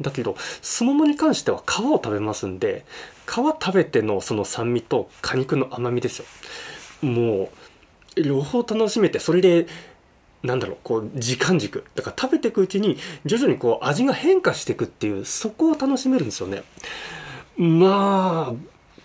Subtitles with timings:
[0.00, 2.84] だけど、すももに関しては皮を食べますんで、
[3.26, 6.26] 皮食べてのその酸味と果肉の甘みですよ。
[7.02, 7.50] も
[8.16, 9.66] う、両方楽しめて、それで、
[10.42, 11.84] なんだろう、こう、時間軸。
[11.94, 16.62] だから食べていくうちに、徐々にこう、味が変化していくっていう、そこを楽しめるんですよね。
[17.56, 18.54] まあ、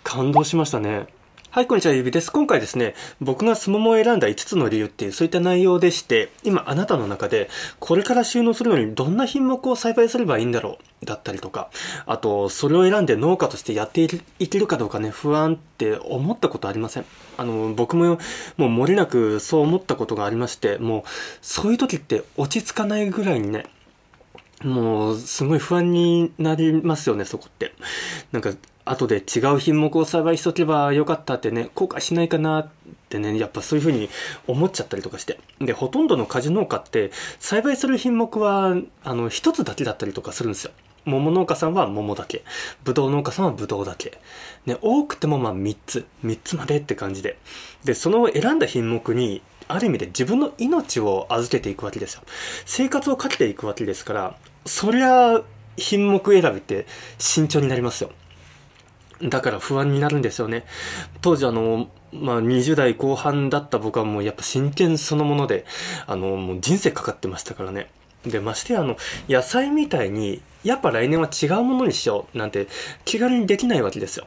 [0.04, 1.06] 感動しましたね。
[1.54, 2.32] はい、こんにちは、ゆびです。
[2.32, 11.68] 今回ですね、僕がスモモを選んだ5つの理由っていう、そういった内容でして、今あなたの中で、これから収納するのにどんな品目を栽培すればいいんだろう、だったりとか、
[12.06, 17.04] あと、それを選んで農家としてやっていけるかどうかね、不安って思ったことありません？
[17.36, 18.18] あの、僕も、
[18.56, 21.02] もう漏れなくそう思ったことがありまして、もう、
[21.42, 23.66] そういう時って落ち着かないぐらいにね、
[24.64, 27.74] もう、すごい不安になりますよね、そこって。
[28.32, 28.52] なんか、
[28.84, 32.68] 後で違う品目を栽培しとけばよかったってね、後悔しないかなっ
[33.08, 34.08] てね、やっぱそういうふうに
[34.46, 35.38] 思っちゃったりとかして。
[35.60, 40.72] で、ほとんどの果樹農家って、栽培する品目は、あの、一つだけだったりとかするんですよ。
[41.04, 42.44] 桃農家さんは桃だけ。
[42.84, 44.18] ぶどう農家さんはぶどうだけ。
[44.66, 46.06] ね、多くてもまあ3つ。
[46.24, 47.38] 3つまでって感じで。
[47.84, 52.22] で、その選んだ品目に、ある意味で自分の命を預けていくわけですよ。
[52.66, 55.42] 生活をかけていくわけですから、そりゃ、
[55.76, 56.86] 品目選びって
[57.18, 58.10] 慎重になりますよ。
[59.22, 60.64] だから不安になるんですよね。
[61.20, 65.64] 当時あの、まあ、20代後半だった僕はもうやっぱ真剣そのもので、
[66.06, 67.90] あの、もう人生かかってましたからね。
[68.26, 68.96] で、ましてあの、
[69.28, 72.68] 野菜みたいに、やっぱ来年は違うものにしようなんて
[73.04, 74.26] 気軽にできないわけですよ。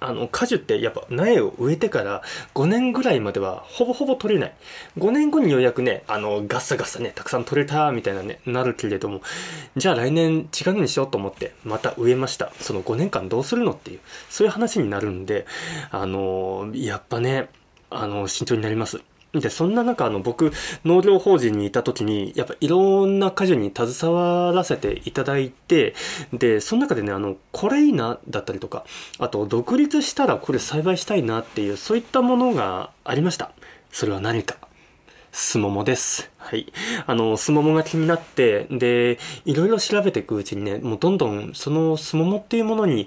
[0.00, 2.22] あの、果樹ってやっぱ苗を植えてから
[2.54, 4.52] 5年ぐらいまではほぼほぼ取れない。
[4.98, 9.20] 5年後にようやくね、あの、ガッサガッサね、たくさん取れたみたいなね、なるけれども、
[9.76, 12.50] じゃあ来年違うのにしようと思ってまた植えました。
[12.60, 15.46] その5年間どうするのっていう、そういう話になるんで、
[15.90, 17.48] あの、やっぱね、
[17.90, 19.00] あの、慎重になります。
[19.32, 20.52] で、そんな中、あの、僕、
[20.84, 25.94] 農業法人にいた時に、やっぱいろんな果樹に携わらせていただいて、
[26.32, 28.84] で、その中でね、あの、これいいな、だったりとか、
[29.18, 33.52] あと、独立したらこれ栽培したいなっていう、そういったものがありました。
[33.92, 34.56] それは何か。
[35.32, 36.30] すももです。
[36.38, 36.72] はい。
[37.06, 43.06] あの、すももが気になって、で、いろいろ調べていくうちにね、もうどんどんそのすももっていうものに、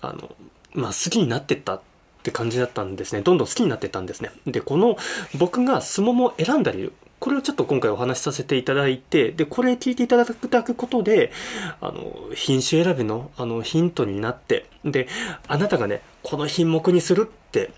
[0.00, 0.34] あの、
[0.72, 1.82] まあ、好きになってった
[2.20, 3.22] って感じだったんですね。
[3.22, 4.30] どんどん好きになってたんですね。
[4.46, 4.96] で、この
[5.38, 11.32] 僕がスモモを選んだ理由、これをちょっと今回お話しさせていただいて、で、これ聞いていただくことで、
[11.80, 15.08] あの、品種選びの、あの、ヒントになって、で、
[15.46, 17.70] あなたがね、この品目にするって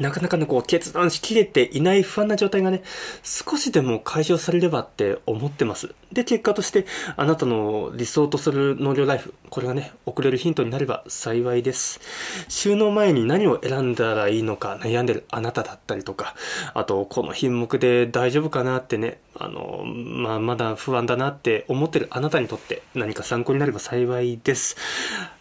[0.00, 2.82] なかなかね、こう、決断しきれていない不安な状態がね、
[3.22, 5.94] 少しでも解消されればって思ってます。
[6.12, 6.86] で、結果として、
[7.16, 12.00] あなたの理想とする農業ライフ、これがね、送れるヒントになれば幸いです。
[12.48, 16.34] 収納前に何を選んだらいいのか悩んでるあなただったりとか、
[16.74, 24.76] あと、この品目で大丈夫かなってね、あの、まあ、まだ不安だなって思ってるあなたにとって何か参考になれば幸いです。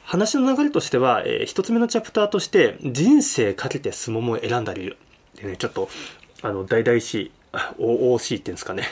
[0.07, 4.97] 話の流れとしては、えー、一つ目のチャプターとして、人生かけてすももを選んだ理由。
[5.35, 5.90] でね、ちょっと、
[6.41, 7.31] あの、大々しい、
[7.78, 8.84] OOC っていうんですかね。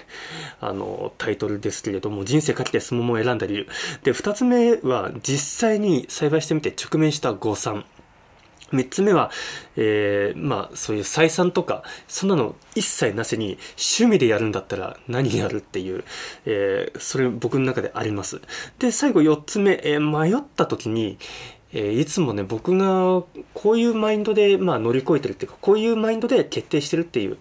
[0.60, 3.68] あの、タイトルですけれども、人生かけてすももを選んだ理由。
[4.04, 7.86] で、二つ目は、実際に栽培してみて直面した誤算。
[8.72, 9.32] 3つ目は、
[9.76, 16.04] えー、まあ、そういう採算とか、そんなの一切なしに、趣味でやるんだったら何やるっていう、
[16.46, 18.42] えー、それ僕の中であります。
[18.80, 21.18] で、最後4つ目、えー、迷った時に、
[21.74, 27.38] えー、いつもね、僕がこういうマインドで、まあ、乗り越えてるっていうか、こういうマインドで決定してるっていう、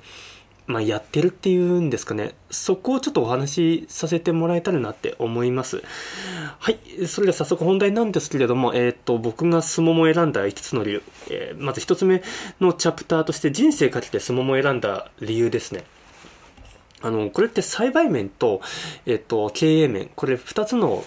[0.66, 2.34] まあ、やってるっていうんですかね。
[2.50, 5.82] そこをちょっとお話しさせてもらえたらなって思います。
[6.58, 6.78] はい。
[7.06, 11.02] それでは早速本題なんですけれども、えっ、ー、と、僕がスモモを選んだ5つの理由。
[11.30, 12.22] えー、まず1つ目
[12.60, 15.84] のチャプターとして人生かけてスモモを選んだ理由ですね。
[17.02, 18.62] あの、これって栽培面と、
[19.04, 21.04] えっ、ー、と、経営面、これ2つの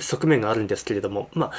[0.00, 1.52] 側面があるんですけれども、まあ、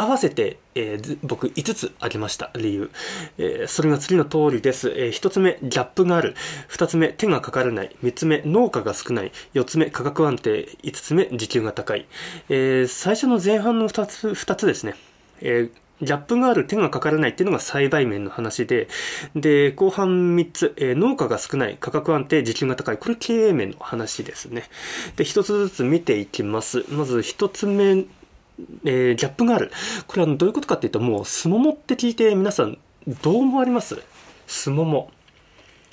[0.00, 2.90] 合わせて、えー、僕5つ挙げました理由、
[3.38, 6.34] えー、それが次の通りです、えー、1つ目ギャップがある。
[6.70, 7.96] 2つ目手がかからない。
[8.02, 9.32] 3つ目農家が少ない。
[9.54, 10.66] 4つ目価格安定。
[10.82, 12.06] 5つ目時給が高い、
[12.48, 14.94] え、最初の前半の2つ ,2 つですね、
[15.40, 15.70] え
[16.00, 18.88] ギャップがある手がかからないっていうのが栽培面の話で、
[19.34, 22.98] で、後半3つ、えー、農家が少ない、価格安定、時給が高い。
[22.98, 24.64] これ経営面の話ですね。
[25.16, 26.84] で、一つずつ見ていきます。
[26.90, 28.04] まず一つ目
[28.84, 29.70] えー、ギャップがある。
[30.06, 32.78] これはどういうことかっていうと、もう、すももって聞いて皆さん、
[33.22, 34.00] どう思われます？
[34.46, 35.10] すもも。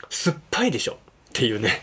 [0.10, 0.94] 酸っぱいでしょ？
[0.94, 0.98] っ
[1.34, 1.82] ていうね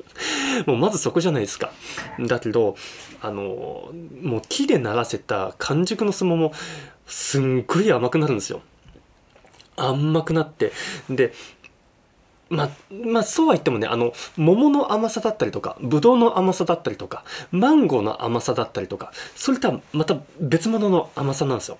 [0.66, 1.70] もうまずそこじゃないですか。
[2.18, 2.76] だけど、
[3.20, 3.90] あの、
[4.22, 6.52] もう木で鳴らせた完熟のすもも、
[7.06, 8.62] すんごい甘くなるんですよ。
[9.76, 10.72] 甘くなって。
[11.10, 11.34] で、
[12.48, 21.78] まあ、まあ、そうは言ってもね、あの、桃の甘さだったりとか、ぶどうの甘さだったりとか、マンゴーの甘さだったりとか、それとはまた別物の甘さなんですよ。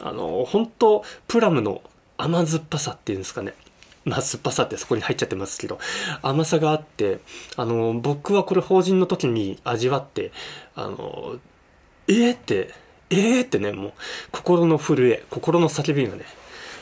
[0.00, 1.82] あの、本当プラムの
[2.18, 3.54] 甘酸っぱさっていうんですかね。
[4.04, 5.78] まあ、酸っぱさってそこに入っちゃってますけど、
[6.22, 7.20] 甘さがあって、
[7.56, 10.32] あの、僕はこれ法人の時に味わって、
[10.74, 11.36] あの、
[12.08, 12.70] えー、って、
[13.10, 13.92] えーってね、もう、
[14.32, 16.24] 心の震え、心の叫びがね、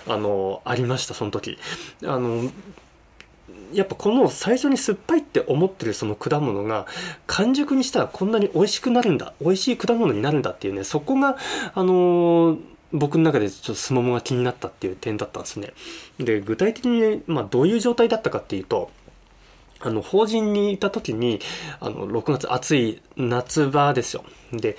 [0.07, 1.59] あの、ありました、その時。
[2.05, 2.51] あの、
[3.73, 6.87] やっぱこの最初に酸っぱいって思ってるその果物が
[7.27, 11.37] 完熟にしたらこんなに美味しくなるんだ美味しい果物になるんだっていうねそこが
[11.75, 12.59] あのー、
[12.93, 15.73] 僕の中でちょっとすももが気になったっていう点だったんですね
[16.19, 18.91] で具体的に、ねまあ、どういう状態だったかっていうと
[19.83, 21.41] あの、法人にいた時に、
[21.81, 24.25] あの、6月暑い夏場ですよ。
[24.53, 24.77] で、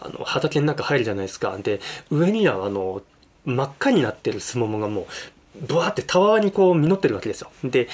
[0.00, 1.58] あの、畑の中入るじゃないですか。
[1.58, 1.80] で、
[2.10, 3.02] 上にはあの、
[3.44, 5.06] 真っ赤になってるすももがもう
[5.60, 7.50] うブワーってたわわにこう実ってるわけですよ。
[7.64, 7.88] で、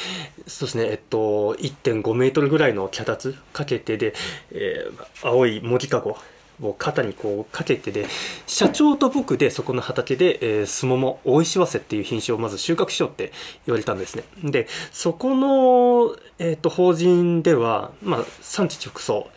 [0.47, 4.15] そうですね、えっと、1.5メートルぐらいの脚立かけてで、
[4.51, 6.17] えー、青い森かご
[6.61, 8.07] を肩にこうかけてで、
[8.47, 13.33] 社長と僕でそこの畑で、えー、すもも大石早生っていう品種をまず収穫しようって
[13.67, 14.25] 言われたんですね。
[14.45, 19.29] で、そこの、えっ、と、法人では、まあ、産地直送。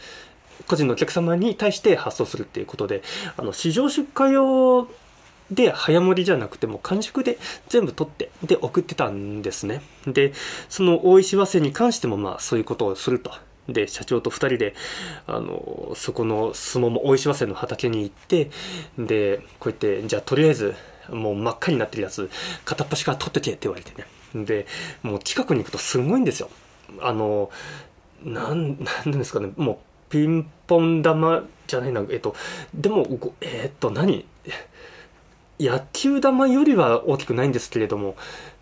[0.68, 3.04] 個人のお客様に対して発送するっていうことで、
[3.38, 4.88] あの、市場出荷用
[5.52, 7.38] で早盛りじゃなくても完熟で
[7.70, 9.82] 全部取ってで送ってたんですね。
[10.08, 10.34] で
[10.70, 13.32] その大石早生に関してもまあそういうことをすると。
[13.68, 14.76] で社長と2人で
[15.26, 18.52] あのそこの相撲も大石早生の畑に行って
[18.98, 20.76] でこうやってじゃあとりあえず
[21.10, 22.30] もう真っ赤になってるやつ
[22.64, 23.92] 片っ端から取ってけって言われて
[24.36, 24.46] ね。
[24.46, 24.68] で
[25.02, 26.50] もう近くに行くとすごいんですよ。
[27.02, 27.50] あの
[28.24, 29.52] なんなんですかね。
[29.58, 29.78] もう
[30.12, 32.36] ピンポン玉じゃないなえっと
[32.74, 33.08] でも
[33.42, 34.26] えっと何？
[35.60, 38.16] 野球玉よりは大きくないんですけれども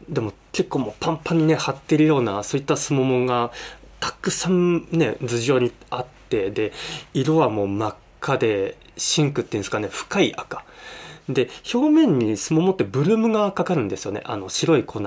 [0.07, 3.51] でも結構もうパンパンにね張ってるようなそういったすももが
[4.00, 6.74] たくさんね頭上にあってで
[7.13, 10.66] 色はもう真っ赤でシンクっていうんですかね深い赤。
[11.30, 15.01] で表面にすももってブルームがかかるんですよねあの白い粉。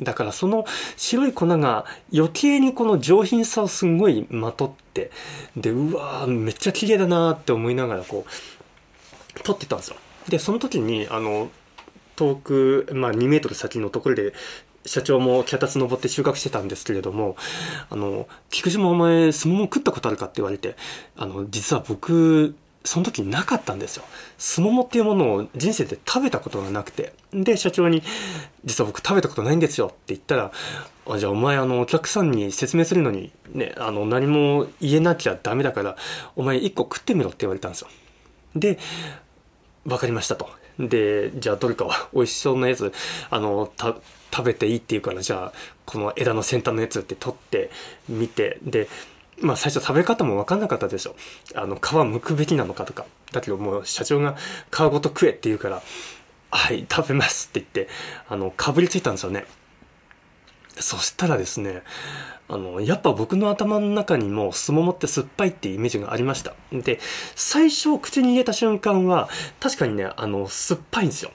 [0.00, 0.64] だからその
[0.96, 5.10] 白い粉が余計にこの上品さをすごいまとって
[5.56, 9.96] でうわーめっちゃ綺麗だなって思いながらこう撮ってたんですよ。
[10.30, 11.50] でその時にあの
[12.16, 14.34] 遠く、まあ、2メートル先のところで
[14.86, 17.36] 社長も脚立登って収穫してたんですけれども、
[17.90, 20.76] あの、菊島お前、スモモ食ったことあるかって言われて、
[21.16, 24.04] あの、実は僕、その時なかったんですよ。
[24.38, 27.12] スモモっていうものを人生で食べたことがなくて。
[27.32, 28.02] で、社長に、
[28.64, 30.50] 実は僕食べたことないんですよって言ったら、
[31.06, 35.96] あじゃあお前あの、お客さんに説明するのに、ね、あの、何も言えなきゃダメだから、
[36.36, 37.88] お前一個食ってみろって言われたんですよ。
[38.56, 38.78] で、
[39.84, 40.48] 分かりましたと。
[40.78, 42.92] で、じゃあどれかは 美味しそうなやつ、
[43.30, 47.70] あの、食べていいっていうから、じゃあこの枝の先端のやつって取って
[48.08, 48.88] みて、で、
[49.40, 51.16] まあ最初食べ方も分かんなかったでしょ。
[51.54, 53.06] あの、皮剥くべきなのかとか。
[53.32, 54.36] だけどもう社長が
[54.70, 55.82] 皮ごと食えって言うから、
[56.50, 57.92] はい、食べますって言って、
[58.28, 59.46] あの、かぶりついたんですよね。
[60.80, 61.82] そしたらですね、
[62.48, 66.54] あの、やっぱ僕の頭の中にもすももって酸っぱいっていうイメージがありました。
[66.72, 66.98] で、
[67.36, 69.28] 最初口に入れた瞬間は、
[69.60, 71.30] 確かにね、あの、酸っぱいんですよ。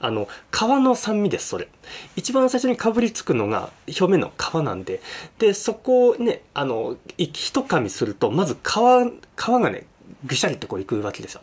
[0.00, 1.68] あの、皮の酸味です、それ。
[2.16, 5.00] 一番最初にかぶりつくのが表面の皮なんで、
[5.38, 9.86] で、そこをね、あの、一噛みすると、まず皮、皮がね、
[10.24, 11.42] ぐしゃりってこういくわけですよ。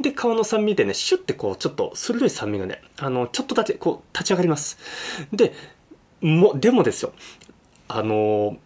[0.00, 4.78] で、皮の酸味でね、シュッてこう、ちょっと鋭い酸味がね、あの、ちょっとだけこう、立ち上がります。
[5.32, 5.52] で、
[6.20, 7.12] も、でもですよ、
[7.88, 8.56] あの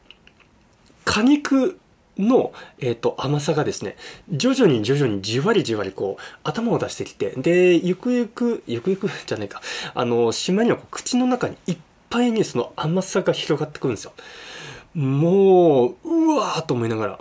[1.04, 1.78] 果肉
[2.18, 3.96] の、えっ、ー、と、甘さがですね、
[4.30, 9.60] 徐々に徐々にじわりじわりこう、頭を出してきて、で、ゆくゆく、ゆくゆくじゃないか、
[9.94, 11.78] あの、島にはこう口の中にいっ
[12.10, 14.12] ぱいにその甘さが広がってくるんですよ。
[14.94, 17.18] もう、うわーと思いながら、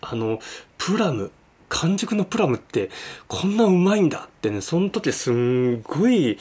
[0.00, 0.40] あの、
[0.78, 1.30] プラム、
[1.68, 2.90] 完熟のプラムって
[3.26, 6.38] こんなうまいんだってね、その時すんごい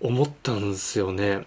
[0.00, 1.46] 思ったんですよね。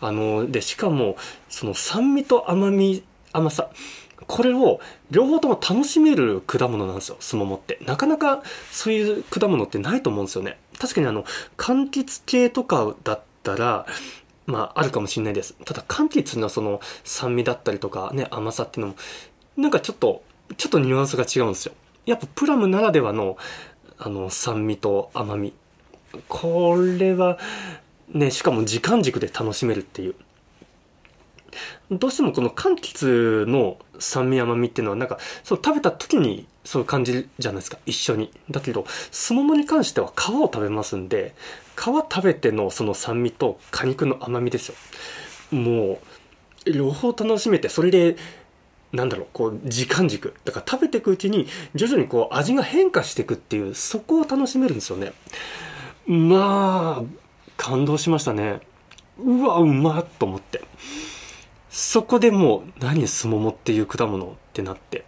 [0.00, 1.16] あの、で、しかも、
[1.48, 3.70] その酸味と甘み、甘さ。
[4.26, 7.78] これを両方とも楽しめる果物なんですよ、すももって。
[7.86, 10.58] なかなかそういう果物ってないと思うんですよね。
[10.78, 11.24] 確かにあの、
[11.56, 13.86] 柑橘系とかだったら、
[14.46, 15.54] まあ、あるかもしれないです。
[15.64, 18.98] ただ、柑橘のその酸味だったりとかね、甘さっていうのも、
[19.56, 20.22] なんかちょっと、
[20.56, 21.72] ちょっとニュアンスが違うんですよ。
[22.06, 23.36] やっぱプラムならではの、
[23.98, 25.52] あの、酸味と甘み。
[26.28, 27.38] これは、
[28.12, 30.14] ね、しかも時間軸で楽しめるっていう。
[31.90, 38.30] どうしてもこの柑橘の酸味甘みっていうのはなんかそう食べた時にそう感じるじゃないですか一緒に。
[38.50, 41.34] だけどすももに関しては皮を食べますんで
[41.76, 44.74] 皮食べてのその酸味と果肉の甘みですよ。
[45.50, 45.98] も
[46.66, 48.16] う両方楽しめてそれで
[48.92, 50.34] なんだろうこう時間軸。
[50.44, 55.12] だから食べていくうちに徐々にこう味が変化していくっていうそこを楽しめるんですよね。
[56.06, 57.27] まあ
[57.58, 58.60] 感動しましたね。
[59.22, 60.62] うわうまっと思って。
[61.68, 65.04] そこでもう何すももっていう果物ってなって。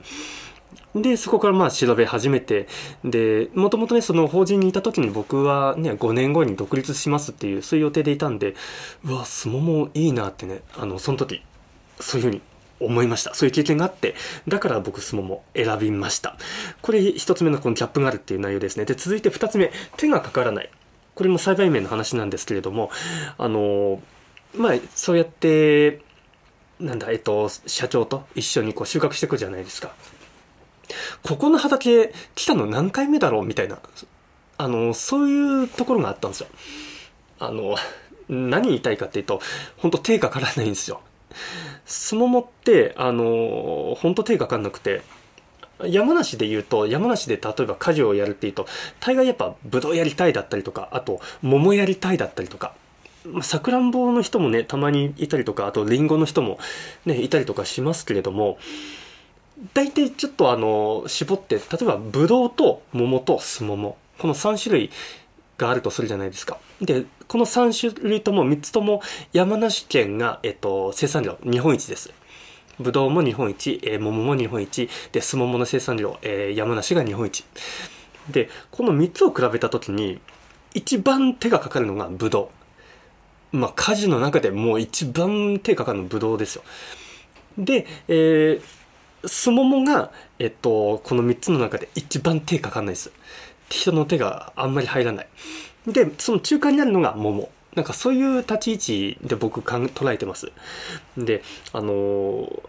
[0.95, 2.67] でそこからまあ調べ始めて。
[3.05, 8.55] でもともとねその法人にいた時に僕はね5年後に独立しますっていうそういう予定でいたんで。
[9.05, 11.43] うわすももいいなってねあのその時
[12.01, 12.43] そういうふうに
[12.81, 13.33] 思いました。
[13.35, 14.17] そういう経験があって。
[14.49, 16.37] だから僕すもも選びました。
[16.83, 18.85] これ一つ目のこのギャップがあるっていう内容ですね。
[18.85, 19.71] で続いて二つ目。
[19.97, 20.71] 手がかからない。
[21.21, 22.91] これも栽培面の話なんですけれども
[23.37, 24.01] あの
[24.57, 26.01] まあそうやって
[26.81, 29.93] なんだえっと社長と一緒にこう収穫していくじゃないですか
[31.23, 33.79] ここの畑来たの何回目だろうみたいな、
[34.57, 36.49] あの、そういうところがあったんですよ。
[37.39, 37.77] あの、
[38.31, 39.41] 何言いたいかっていうと、
[39.77, 41.03] 本当手がかからないんですよ。
[41.85, 45.03] すももって、あの、本当手がかかんなくて、
[45.87, 48.67] 山梨で言うと、山梨で例えば果樹をやるっていうと、
[49.01, 52.75] 大概やっぱブドウやりたいだったりとか、あと桃やりたいだったりとか、
[53.43, 56.59] さくらんぼの人もね、たまにいたりとか、あとリンゴの人も
[57.05, 58.59] ね、いたりとかしますけれども、
[59.75, 64.91] 大体ちょっとあの絞って例えばブドウと桃とスモモこの3種類
[65.59, 66.59] があるとするじゃないですか。
[66.81, 72.11] でこの3種類とも3つとも山梨県が、えっと、生産量日本一です。
[72.81, 77.45] ブドウも日本一、えー、桃も日本一でスモモの生産量、えー、山梨が日本一
[78.31, 80.21] でこの3つを比べた時に
[80.75, 82.51] 一番手がかかるのがブド
[83.53, 86.63] ウまあ果樹の中でもう一番手がかかるのブドウですよ
[87.59, 88.81] で、えー
[89.27, 93.13] すももが、えっと、この3つの中で一番手がかかんないです。
[93.69, 95.29] 人の手があんまり入らない。
[95.87, 97.51] で、その中間にあるのが桃。
[97.75, 98.75] なんかそういう立ち位
[99.15, 100.53] 置で僕かん捉えてます。
[101.17, 102.63] で、あのー、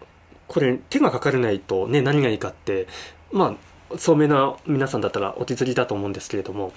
[0.47, 2.87] これ手がかからないとね、何がいいかって、
[3.31, 3.57] ま
[3.91, 6.73] あ、聡明な皆さんだったらお気づきだと思うんですけれども、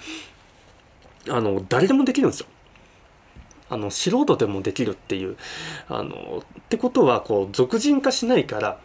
[1.29, 2.47] あの、誰でもできるんですよ。
[3.69, 5.37] あの、素人でもできるっていう。
[5.87, 8.79] あの、ってことは、こう、俗人化しないから、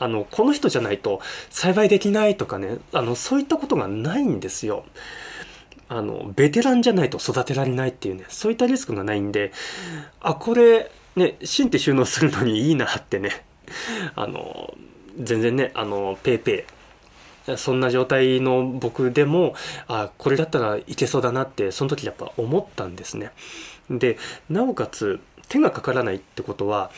[0.00, 1.20] あのこの人じゃないと
[1.50, 4.84] 栽培できないとかねあのそういったことがないんですよ。
[5.92, 9.52] あのベテランじゃないと育てられないっていうねそういったリスクがないんで
[10.20, 13.44] あこれね芯って収納するのにいいなってね
[14.14, 14.72] あの
[15.18, 16.64] 全然ねあのペイペ
[17.48, 19.54] イそんな状態の僕でも
[19.88, 23.32] あこれだったらいけそうだなってその時やっぱ思ったんですね。
[23.90, 24.16] で
[24.48, 25.18] なおかつ
[25.48, 26.92] 手がかからないってことは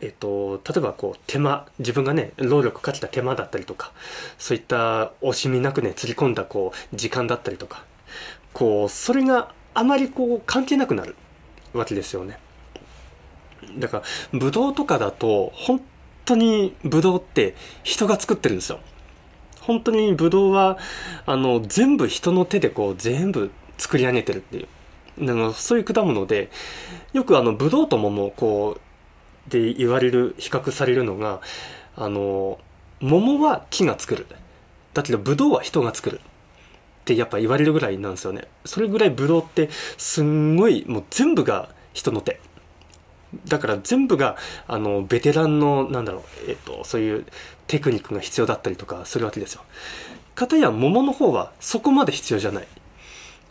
[0.00, 3.90] えっと、例えばこう手間自分がね労力かけた手間だったりとか
[4.38, 7.84] そういった惜しみなくねつり込んだこう時間だったりとか
[8.52, 11.14] こうそれがあまりこう関係なくなる
[11.72, 12.38] わけですよね。
[13.78, 13.98] だか
[14.32, 15.80] らブドウとかだと本
[16.24, 18.80] 当にブドウって人が作ってるんですよ。
[19.60, 20.78] 本当にブドウは
[21.26, 24.68] あの全部人の手でこう全部作り上げてるっていう。
[25.20, 26.50] あのそういう果物で
[27.12, 31.40] よくあのブドウと桃こうで言われる比較されるのが
[31.96, 32.58] あの
[33.00, 34.26] 桃は木が作る。
[34.94, 36.20] だけどブドウは人が作る。
[37.08, 42.38] ってやっぱ言われるぐらいなんですよねそれぐらいブドウってすんごいもう全部が人の手
[43.46, 44.36] だから全部が
[44.66, 47.26] あのベテランのなんだろう、えっと、そういう
[47.66, 49.62] テクニックが必要だったりとかするわけですよ。
[50.34, 52.66] かたや桃の方はそこまで必要じゃない。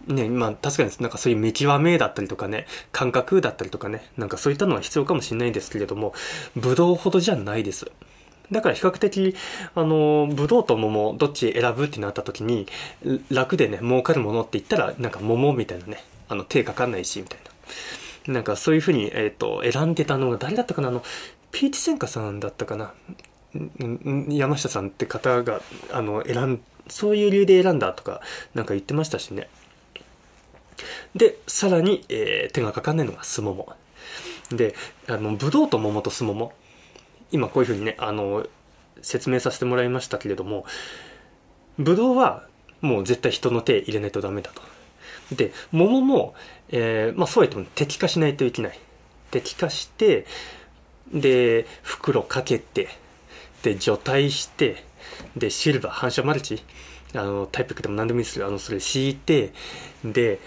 [0.08, 6.14] ね、まあ確かになんかそういう見極めだったりとかね、感覚だったりとかね、なんかそういったのは必要かもしれないんですけれども、
[6.56, 7.92] ブドウほどじゃないです。
[8.52, 9.36] だから比較的、
[9.76, 12.68] あの、ブドウと桃、どっち選ぶってなった時に、
[13.30, 17.40] 楽でね、儲かるものって言ったら、なんか桃みたいなね、あの、手かかんないし、みたい
[18.28, 18.34] な。
[18.34, 20.90] なんかそういうふうに、えっ、ー、と、選んでたのが誰だったかな？
[20.90, 21.04] あの、
[21.52, 22.94] ピーチ専科さんだったかな？
[24.30, 25.62] 山下さんって方が、
[25.92, 28.22] あの、選ん、そういう理由で選んだとか、
[28.54, 29.50] なんか言ってましたしね。
[31.16, 33.74] で、さらに、えー、手がかかんないのがすもも。
[34.52, 34.76] で、
[35.08, 36.54] あの、ぶどうと桃とすもも。
[37.32, 38.46] 今こういうふうにね、あの、
[39.02, 40.66] 説明させてもらいましたけれども、
[41.78, 42.48] ぶどうは
[42.82, 44.62] もう絶対人の手入れないとダメだと。
[45.36, 46.36] で、桃も、
[46.70, 48.80] えー、まあそうやっても適化しないといけない。
[49.32, 50.26] 適化して、
[51.14, 52.90] で、袋かけて、
[53.64, 54.84] で、除堆して、
[55.36, 56.64] で、シルバー、反射マルチ、
[57.14, 58.48] あの、タイプでも何でもいいですよ。
[58.48, 59.52] あの、それ敷いて、
[60.04, 60.40] で、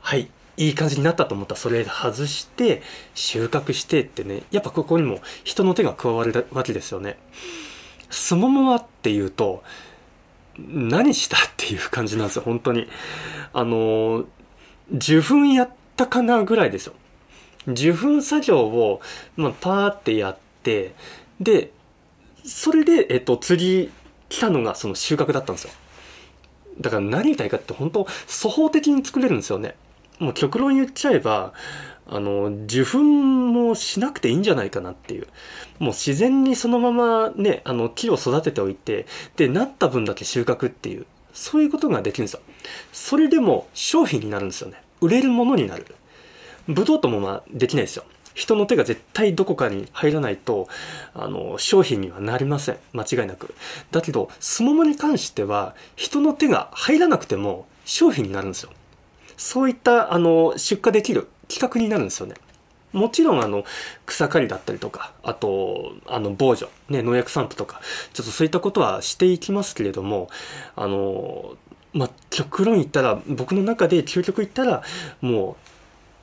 [0.00, 2.82] はいいい感じになったと思ったらそれ外して
[3.14, 4.42] 収穫してってね。
[4.50, 7.18] やっぱここにも人の手が加わるわけですよね。
[8.10, 9.62] すももはっていうと
[10.58, 12.88] 何したっていう感じなんですよ本当に。
[13.52, 14.24] あの
[14.92, 16.94] 受粉やったかなぐらいですよ。
[17.66, 19.00] 受粉作業を、
[19.36, 20.94] まあ、パーってやって
[21.40, 21.72] で
[22.44, 23.90] それで、えっと、次
[24.28, 25.70] 来たのがその収穫だったんですよ。
[26.80, 29.76] だから何言いたいかって本当粗法的に作れるんですよね。
[30.18, 31.52] もう極論言っちゃえば
[32.06, 35.26] あの受粉もしなくていいんじゃないかなっていう。
[35.78, 39.06] もう自然にそのままねあの木を育てておいて
[39.36, 42.40] でなった分だけ収穫っていうそういうことができるんですよ。
[42.92, 44.82] それでも商品になるんですよね。
[45.00, 45.86] 売れるものになる。
[46.68, 48.04] ブドウともまあできないですよ。
[48.34, 50.68] 人の手が絶対どこかに入らないと
[51.14, 52.78] あの商品にはなりません。
[52.92, 53.54] 間違いなく。
[53.90, 58.70] だけどスモモに関しては人の手が入らなくても商品になるんですよ。
[59.36, 62.34] そういったあの出荷できる企画になるんですよね
[62.92, 63.64] もちろんあの
[64.06, 67.80] 草刈りだったりとかあとあの防除、ね、農薬散布とか
[68.12, 70.28] ちょっとそういったことはしていきますけれども
[70.76, 71.56] あの
[71.92, 74.82] ま極論言ったら僕の中で究極言ったら
[75.20, 75.56] もう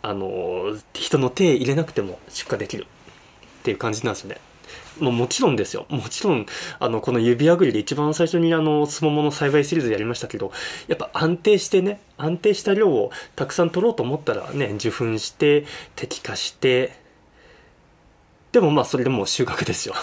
[0.02, 2.88] あの人の手入れなくても出荷できる
[3.60, 4.38] っていう感じなんですよね。
[5.04, 5.86] ももちろんですよ。
[5.90, 6.46] もちろん、
[6.80, 10.52] あの、この指輪ぐりで一番最初にあの、スモモの栽培シリーズやりましたけど、
[10.88, 15.66] やっぱ安定してね、安定した量をたくさん取ろうと思ったらね、受粉して、
[15.96, 16.94] 適化して、
[18.52, 19.96] でもまあそれでも収穫ですよ。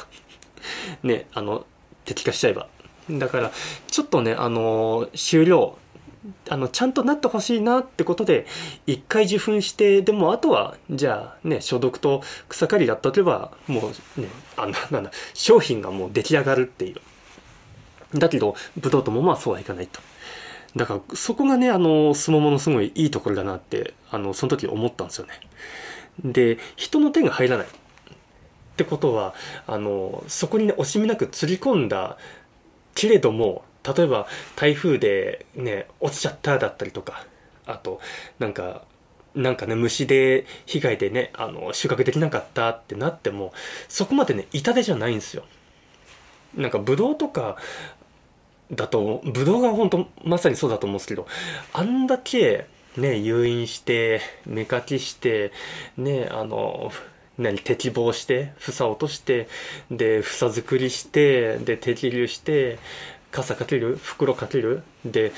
[1.02, 1.66] ね、あの、
[2.04, 2.68] 適化しちゃえば。
[3.10, 3.52] だから、
[3.90, 5.78] ちょっとね、あの、終了、
[6.48, 8.46] あのちゃんとなってほしいなってことで
[8.86, 17.00] 一回受粉してでもあとはじゃあね消毒と草刈りだったとえばもうねあのなんだ商品がもう出来上がるっていう。
[18.14, 20.00] だけどブドウともまあそうはいかないと。
[20.76, 25.32] だからそこがねあのスモモのすごいいいところだなってあのその時思ったんですよね。
[26.24, 27.66] で人の手が入らない。
[27.66, 27.70] っ
[28.78, 29.34] てことは
[29.66, 32.16] あのそこにね惜しみなく釣り込んだ
[32.94, 37.24] けれども例えば台風でね落ちちゃっただったりとか
[37.66, 38.00] あと
[38.38, 38.82] なんか
[39.34, 43.52] なんかね虫で被害でねあの収穫できなかったってなっても
[43.88, 45.44] そこまでね痛手じゃないんですよ。
[46.56, 47.56] なんかブドウとか
[48.72, 51.26] だとブドウが本当まさにそうだと思うんですけど
[51.72, 52.66] あんだけ
[52.96, 55.52] ね誘引して芽かきして
[55.96, 56.90] ねあの
[57.38, 59.48] 何適防して房落として
[59.90, 62.78] で房作りしてで適流して
[63.30, 63.96] 傘かける？
[63.96, 64.82] 袋かける？
[65.04, 65.32] で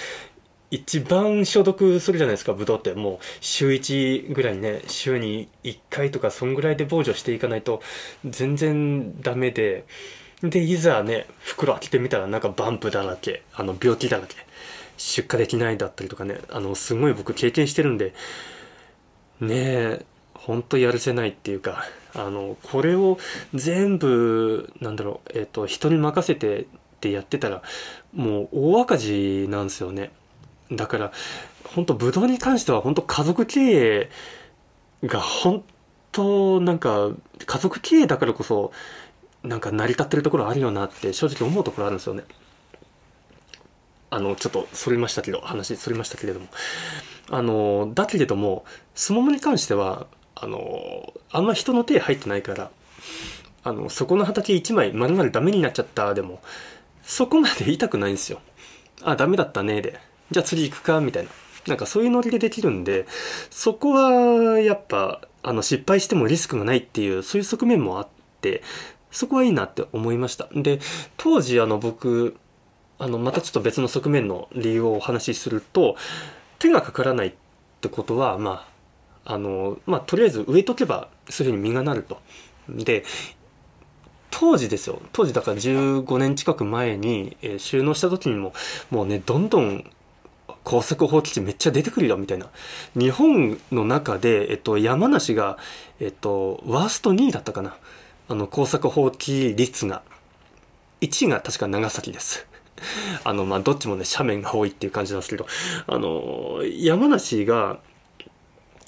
[0.70, 2.94] 一番消毒するじゃないですかブドウって。
[2.94, 7.82] もう週1ぐらいね週に1回とかそんぐらいで防除していかないと
[8.24, 9.84] 全然ダメで。
[10.42, 13.42] でいざね袋開けてみたらなんかバンプだらけ。
[13.54, 14.36] あの病気だらけ。
[14.96, 16.38] 出荷できないだったりとかね。
[16.50, 18.14] あのすごい僕経験してるんで。
[19.40, 21.84] ねえほんとやるせないっていうか。
[22.14, 23.18] あのこれを
[23.54, 26.66] 全部なんだろうえっ、と人に任せて
[27.00, 27.62] ってやってたら
[28.12, 30.12] もう大赤字なんですよね。
[30.70, 31.12] だから
[31.64, 34.10] 本当ブドウに関しては本当家族経営
[35.04, 35.64] が本
[36.12, 37.10] 当なんか
[37.46, 38.72] 家族経営だからこそ
[39.42, 42.24] なんか成り立ってるところあるよなって正直思うところあるんですよね。
[44.10, 46.48] あのちょっとそれましたけど話それましたけれども。
[47.32, 52.70] あのだけれどもスモモに関してはあのあんま人の手入ってないから
[53.62, 56.40] あのそこの畑1枚丸々ダメになっちゃったでも
[57.10, 58.40] そこまで痛くないんですよ。
[59.02, 59.98] あ、ダメだったねで。
[60.30, 61.00] じゃあ次行くか？
[61.00, 61.30] みたいな。
[61.66, 63.06] なんかそういうノリでできるんで、
[63.50, 68.08] そこはやっぱ、あの失敗してもリスクがないっていう、そういう側面もあっ
[68.40, 68.62] て、
[69.10, 70.48] そこはいいなって思いました。
[70.54, 70.78] で、
[71.16, 72.36] 当時あの僕、
[73.00, 75.96] あの、またちょっと別の側面の理由をお話しすると、
[76.60, 77.32] 手がかからないっ
[77.80, 78.68] てことは、ま
[79.24, 82.20] あ、あの、まあ、とりあえず植えとけば、そういうふうに実がなると。
[82.68, 83.04] で、
[84.30, 85.00] 当時ですよ。
[85.12, 88.52] 当時だから15年近く前に、えー、収納した時にも
[88.90, 89.90] もうねどんどん
[90.64, 92.48] 耕作放棄地めっちゃ出てくるよみたいな。
[92.96, 95.58] 日本の中で、えっと、山梨が、
[96.00, 97.76] えっと、ワースト2位だったかな。
[98.28, 100.02] あの耕作放棄率が。
[101.00, 102.46] 1位が確か長崎です。
[103.24, 105.46] あのまあどっちもね斜面が多いっていう感じなんですけど。
[105.86, 107.78] あの山梨が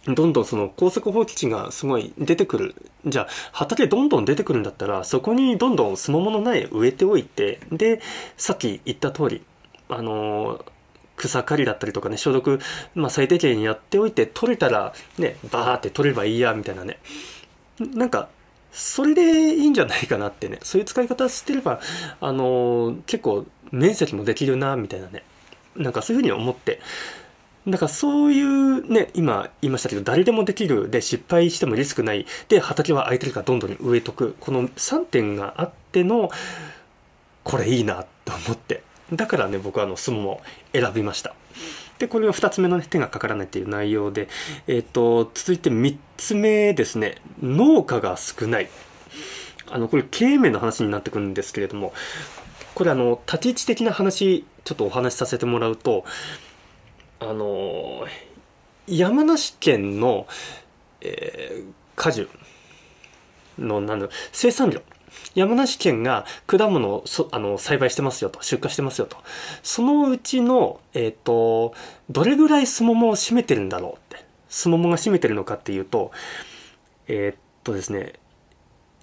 [0.07, 2.75] どんどんその高速放棄地がすごい出てくる。
[3.07, 8.01] じゃあ、畑どんどん出てくるんだったら、そこにどんどんすももの苗植えておいて、で、
[8.37, 9.43] さっき言った通り、
[9.89, 10.65] あの
[11.17, 12.59] 草刈りだったりとかね、消毒、
[12.95, 16.99] まあ最低限やっておいて、取れたら、ね、バーって取ればいいや、みたいなね。
[17.79, 18.29] なんか、
[18.73, 21.81] それでいいんじゃないかなってね、そういう使い方してれば、
[22.21, 25.23] あの結構面積もできるな、みたいなね。
[25.77, 26.81] なんかそういうふうに思って、
[27.67, 34.35] だからそういうね、今言いましたけど、誰でもできる、で、失敗してもリスクない、で、畑は空いてるからどんどん植えとく。
[34.41, 36.31] この3点があっての、
[37.45, 38.83] これいいなと思って。
[39.13, 40.41] だからね、僕はあの、スモモ
[40.73, 41.35] 選びました。
[41.99, 44.29] で、これが2つ目の、ね、手がかからないっていう内容で、
[44.67, 48.69] えっ、ー、と、続いて3つ目ですね、農家が少ない。
[49.73, 51.95] あのこれ経営面の話になってくるんですけれども
[52.75, 56.05] これあの立ち位置的な話ちょっとお話しさせてもらうと
[57.23, 58.05] あの
[58.89, 60.27] 山梨県の、
[61.01, 62.29] えー、果樹
[63.59, 64.83] のなんだ生産量。
[65.35, 69.17] 山梨県が果物をそあの栽培してますよと出荷してますよと。
[69.63, 71.75] そのうちの、えっ、ー、と
[72.11, 74.25] どれぐらいスモモを占めてるんだろうって。
[74.49, 76.11] スモモが占めてるのかっていうと
[77.07, 78.15] えー、っとですね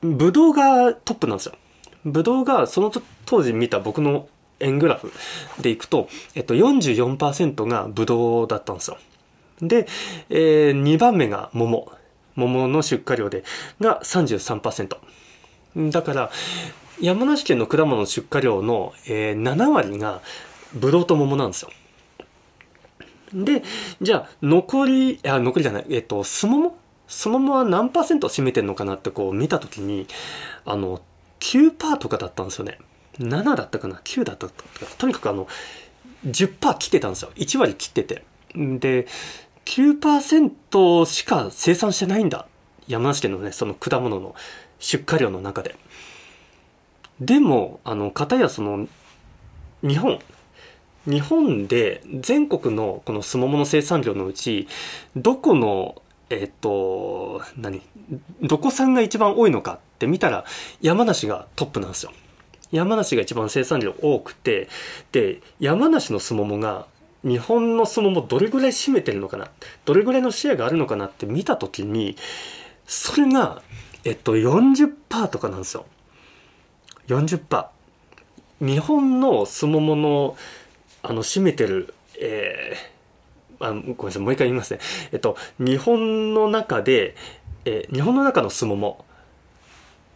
[0.02, 1.56] ブドウがトップなんですよ。
[2.04, 2.92] ブドウがその
[3.26, 4.28] 当時見た僕の
[4.60, 5.12] 円グラフ
[5.62, 8.98] でいくと、えっと、44%がブドウだったんですよ。
[9.62, 9.88] で、
[10.30, 11.92] えー、2番目が桃。
[12.40, 13.44] 桃の出荷量で
[13.82, 14.98] が33%
[15.92, 16.32] だから
[17.02, 20.22] 山梨県の果物の出荷量の、えー、7割が
[20.74, 21.72] ブドウと桃なんですよ。
[23.34, 23.64] で
[24.02, 30.08] じゃあ残りあ残りじゃないえっ、とスモモスモモは何パーセント占めてんのかなってこう見た時に
[30.66, 31.02] あの
[31.40, 32.80] 9%とかだったんですよね。
[33.20, 34.54] 7だったかな？9だったか
[34.98, 35.48] とにかくあの
[36.26, 37.32] 10%切ってたんですよ。
[37.36, 38.24] 1割切ってて。
[38.56, 39.08] で
[39.66, 42.48] 9%しか生産してないんだ。
[42.88, 44.36] 山梨県のねその果物の
[44.80, 45.76] 出荷量の中で。
[47.20, 48.88] でもあの片やその
[49.82, 50.20] 日本。
[51.06, 54.68] 日本で全国のこのスモモの生産量のうち
[55.16, 57.82] どこのえっと何？
[58.42, 60.46] どこ産が一番多いのかって見たら
[60.82, 62.12] 山梨がトップなんですよ。
[62.72, 64.70] 山梨が一番生産量多くて
[65.12, 66.88] で山梨のスモモが
[67.24, 69.50] 日本のスモモどれぐらい占めてるのかな
[69.86, 72.16] どれぐらいのシェアがあるのかなって見た時に
[72.86, 73.62] それが
[74.04, 75.86] えっと40%とかなんですよ。
[77.08, 77.68] 40%
[78.62, 80.38] 日本のスモモの
[81.02, 84.80] あの占めてるえー、あごめんなさいもう一回言いますね。
[85.12, 87.16] えっと日本の中で、
[87.66, 89.06] えー、日本の中のスモモ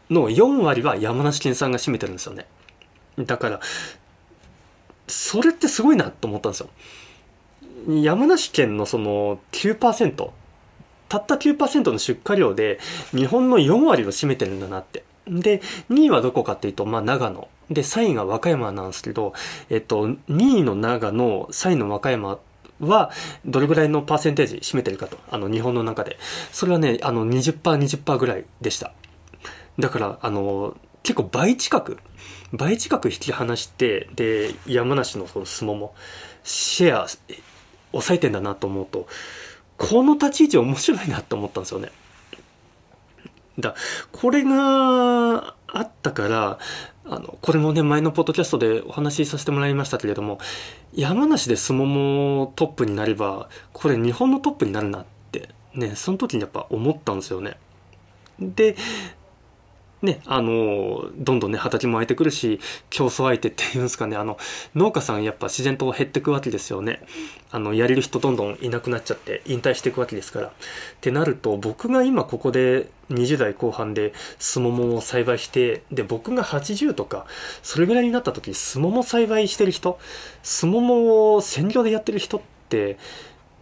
[0.10, 2.46] の4割は山梨県産が占めてるんですよね。
[3.18, 3.60] だから
[5.08, 6.70] それってすごいなと思ったんですよ。
[7.88, 10.30] 山梨県のその9%
[11.10, 12.80] たった9%の出荷量で
[13.12, 15.04] 日本の4割を占めてるんだなって。
[15.28, 17.48] で2位はどこかっていうと、まあ、長野。
[17.70, 19.34] で3位が和歌山なんですけど、
[19.70, 22.39] えっと、2位の長野3位の和歌山
[22.80, 23.12] は
[23.46, 26.18] どれぐらいのパーセンテージ占めてるかとあの日本の中で。
[26.52, 28.94] それはねあの 20%20% 20ぐらいでした。
[29.80, 31.98] だからあの結構倍近く
[32.54, 35.96] 倍近く引き離してで山梨のその相撲も
[36.44, 37.08] シェア
[37.92, 39.08] 抑えてんだなと思うと
[39.78, 41.92] この立ち位置面白いなと思ったんですよね。
[43.60, 43.76] だ
[44.12, 46.60] これがあったから
[47.06, 50.40] あのこれもね前のポッドキャストでお話しさせてもらいましたけれども
[50.94, 57.58] 山梨で相撲もトップになればこれ日本のトップになるなってねその時にやっぱ思ったんですよね。
[58.40, 58.76] で
[60.04, 64.38] ね、あの、どんどんね、畑も空いてくるし、競争相手っていうんですかね、あの、
[64.76, 67.02] 農家さんやっぱ自然と減ってくわけですよね。
[67.52, 70.48] あの、やれる人どんどんいなくなっちゃって、引退していくわけですから。
[70.48, 70.52] っ
[71.00, 77.26] てなると、僕が今ここで20代後半でスモモを栽培して、で、僕が80とか、
[77.62, 80.00] それぐらいになった時、スモモ栽培してる人、
[80.42, 82.98] スモモを専業でやってる人って、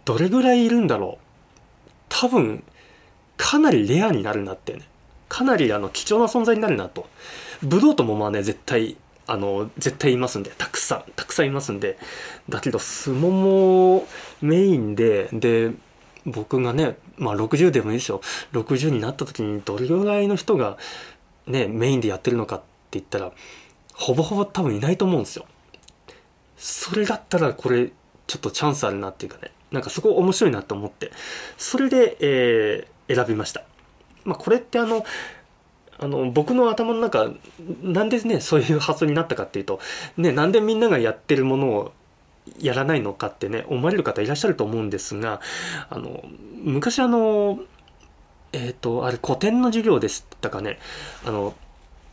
[0.04, 1.24] どれぐらいいるんだろう
[2.08, 2.64] 多分、
[3.36, 4.82] かなりレアになるなってね。
[5.32, 7.08] かなりあの貴重な存在になるなと。
[7.62, 11.96] ブドウと桃はね、絶対、あの、絶対いますんで、たくさん、たくさんいますんで。
[12.50, 14.06] だけど、スモモ
[14.42, 15.70] メインで、で、
[16.26, 18.20] 僕がね、まあ60でもいいですよ。
[18.52, 20.76] 60になった時にどれぐらいの人が
[21.46, 23.32] ね、メインでやってるのかって言ったら、
[23.94, 25.46] ほぼほぼ多分いないと思うんですよ。
[26.58, 27.90] それだったらこれ、
[28.26, 31.10] ちょっとチャンスあるなっていうかね、なんかそこ面白いなと思って、
[31.56, 33.64] それで、えー、選びました。
[34.24, 35.04] まあ、これってあの
[35.98, 37.30] あの僕の頭の中
[37.82, 39.80] なんでねそういう発想になったかっていうと、
[40.16, 41.92] ね、なんでみんながやってるものを
[42.58, 45.40] やらないのかってね思われる方いらっしゃると思うんですが
[45.90, 46.24] あの
[46.64, 47.60] 昔あの
[48.52, 50.78] えっ、ー、とあれ古典の授業でしたかね
[51.24, 51.54] あの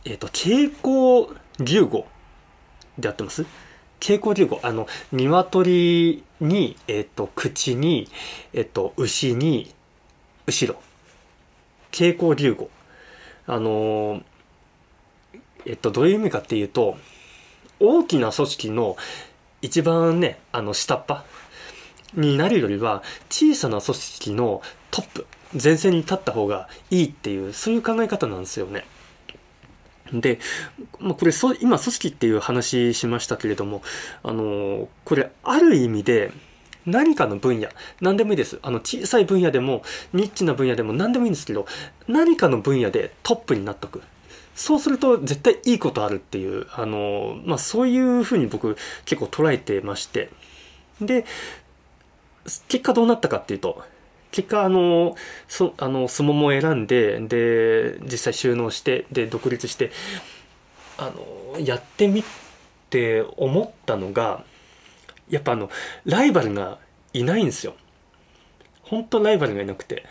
[0.04, 2.06] えっ、ー、と蛍光流語
[2.98, 3.44] でやってます？
[4.00, 4.60] 蛍光流語。
[4.62, 8.08] あの鶏に、えっ、ー、と口に、
[8.52, 9.74] えっ、と牛に
[10.46, 10.80] 後ろ。
[11.90, 12.70] 蛍光流語
[13.46, 14.22] あの
[15.66, 16.96] えっとどういう意味かっていうと
[17.78, 18.96] 大きな組織の
[19.62, 21.22] 一番ねあの下っ端
[22.14, 25.26] になるよりは小さな組織のトップ
[25.62, 28.84] 前線に立った方がいいっていうそういう考え方なんですよね。
[30.12, 30.40] で、
[30.98, 33.82] まあ、これ今組織っていう話しましたけれども
[34.24, 36.32] あのこれある意味で
[36.86, 37.68] 何かの分野、
[38.00, 38.58] 何でもいいです。
[38.62, 41.66] あの、小さい分野でも、ニッチな分野でも何でもいいんですけど、
[42.08, 44.02] 何かの分野でトップになっとく。
[44.60, 50.28] そうすると絶対いいことあるっていうあの、まあ、そういうふうに僕結構捉えてまして
[51.00, 51.24] で
[52.68, 53.82] 結果どうなったかっていうと
[54.32, 55.16] 結果あの
[55.48, 59.92] そあの相撲も選んでで実際収納してで独立して
[60.98, 61.10] あ
[61.54, 62.24] のやってみっ
[62.90, 64.44] て思ったのが
[65.30, 65.70] やっぱあの
[66.04, 66.78] ライバルが
[67.12, 67.74] いないんですよ。
[68.82, 70.04] 本当ライバルがいなくて。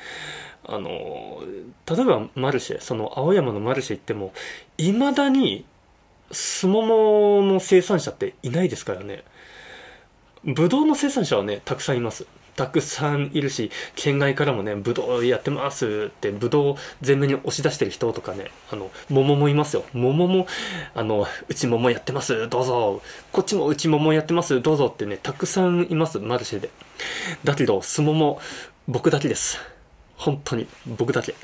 [0.71, 1.41] あの
[1.88, 4.34] 例えばマルシェその青山のマルシェ行っても
[4.77, 5.65] いまだに
[6.32, 9.23] スモモの生産者っていないですからね。
[10.43, 12.27] ブドウの生産者はねたくさんいます。
[12.55, 19.83] たくさんいるし県外からもねブドウやってますってブドウ前面に押し出してる人とかねあの桃もいますよ。
[19.93, 20.47] 桃も
[20.93, 23.01] あのうち桃やってますどうぞ。
[23.31, 26.69] こっちもうち桃やってますどうぞってねたくさんいますマルシェで。
[27.43, 28.39] だけどすもも
[28.88, 29.59] 僕だけです。
[30.17, 31.35] 本当に僕だけ。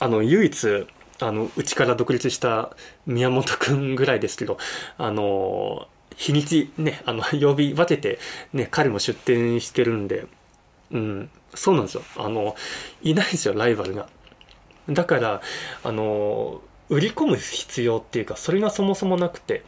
[0.00, 0.86] あの唯一
[1.20, 4.58] あのうちから独立した宮本くんぐらいですけど
[4.98, 8.18] あの日にちね、あの、 曜日分けて、
[8.52, 10.26] ね、彼も出店してるんで、
[10.90, 12.02] うん、そうなんですよ。
[12.16, 12.56] あの、
[13.02, 14.08] いないですよ、ライバルが。
[14.88, 15.42] だから、
[15.82, 19.62] あの、売り込む必要っていうか、それがそもそもなくて、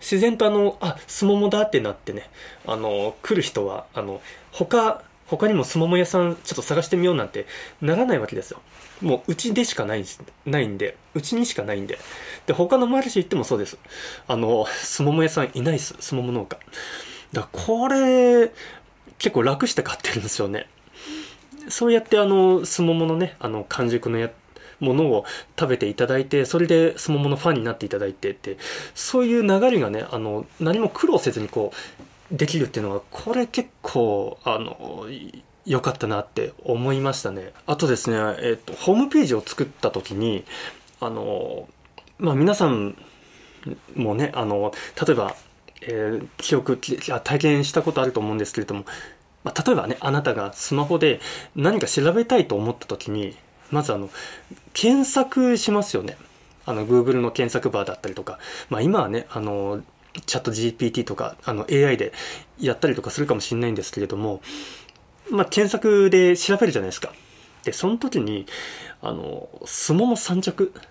[0.00, 2.30] 自然とあの、あ、すももだってなってね、
[2.66, 4.20] あの、来る人は、あの、
[4.52, 7.46] 他、他にもすもも屋さんちょっと探してみようなんて
[7.82, 8.62] ならないわけですよ。
[9.00, 10.04] もううちでしかない
[10.46, 11.98] ないんで、うちにしかないんで。
[12.46, 13.78] で、他のマルシェ行ってもそうです。
[14.26, 15.94] あの、すもも屋さんいないっす。
[16.00, 16.58] すもも農家。
[17.32, 18.52] だこれ、
[19.18, 20.68] 結構楽して買ってるんですよね。
[21.68, 24.30] そうやってあの、すもものね、あの、完熟のや、
[24.80, 25.24] ものを
[25.58, 28.58] 食べていただいて、それですもものファンになっていただいてって、
[28.94, 31.72] そういう流れがね、あの、何も苦労せずにこ
[32.32, 35.06] う、できるっていうのは、これ結構、あの、
[35.68, 37.52] 良かったなって思いましたね。
[37.66, 40.44] あとですね、えっ、と、ホームページを作った時に、
[40.98, 41.68] あの、
[42.18, 42.96] まあ皆さん
[43.94, 44.72] もね、あの、
[45.06, 45.36] 例えば、
[45.82, 48.86] えー、記憶、体験したことあると思うんですけれども、
[49.44, 51.20] まあ、例えばね、あなたがスマホで
[51.54, 53.36] 何か調べたいと思った時に、
[53.70, 54.08] まずあの、
[54.72, 56.16] 検索しますよね。
[56.64, 58.38] あの、Google の検索バーだったりとか、
[58.70, 59.82] まあ今はね、あの、
[60.26, 62.12] チャット GPT とか、あの AI で
[62.58, 64.40] やったりとかするかもしれないんですけれども、
[65.30, 67.12] まあ、検索で調べるじゃないですか。
[67.64, 68.46] で、その時に、
[69.02, 70.82] あの、スモモ三着っ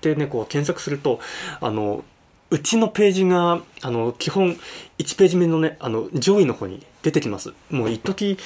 [0.00, 1.20] てね、こう検索すると、
[1.60, 2.04] あの、
[2.50, 4.56] うちのページが、あの、基本
[4.98, 7.52] 1ページ目のね、あの、上位の方に出てきます。
[7.70, 8.38] もう一時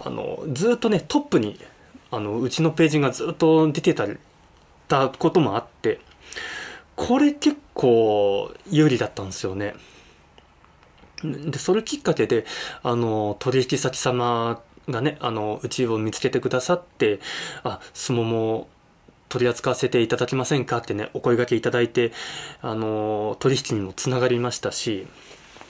[0.00, 1.58] あの、ずっとね、トップに、
[2.10, 4.06] あの、うちのページがずっと出てた
[4.88, 6.00] たこともあって、
[6.96, 9.74] これ結構有利だったんですよね。
[11.22, 12.44] で、それきっかけで、
[12.82, 17.20] あの、取引先様がね、あの、うちを見つけてくださって、
[17.62, 18.68] あ、相撲も
[19.28, 22.12] 取り扱わせていただけませんかってね、お声掛けいただいて、
[22.62, 25.06] あの、取引にもつながりましたし、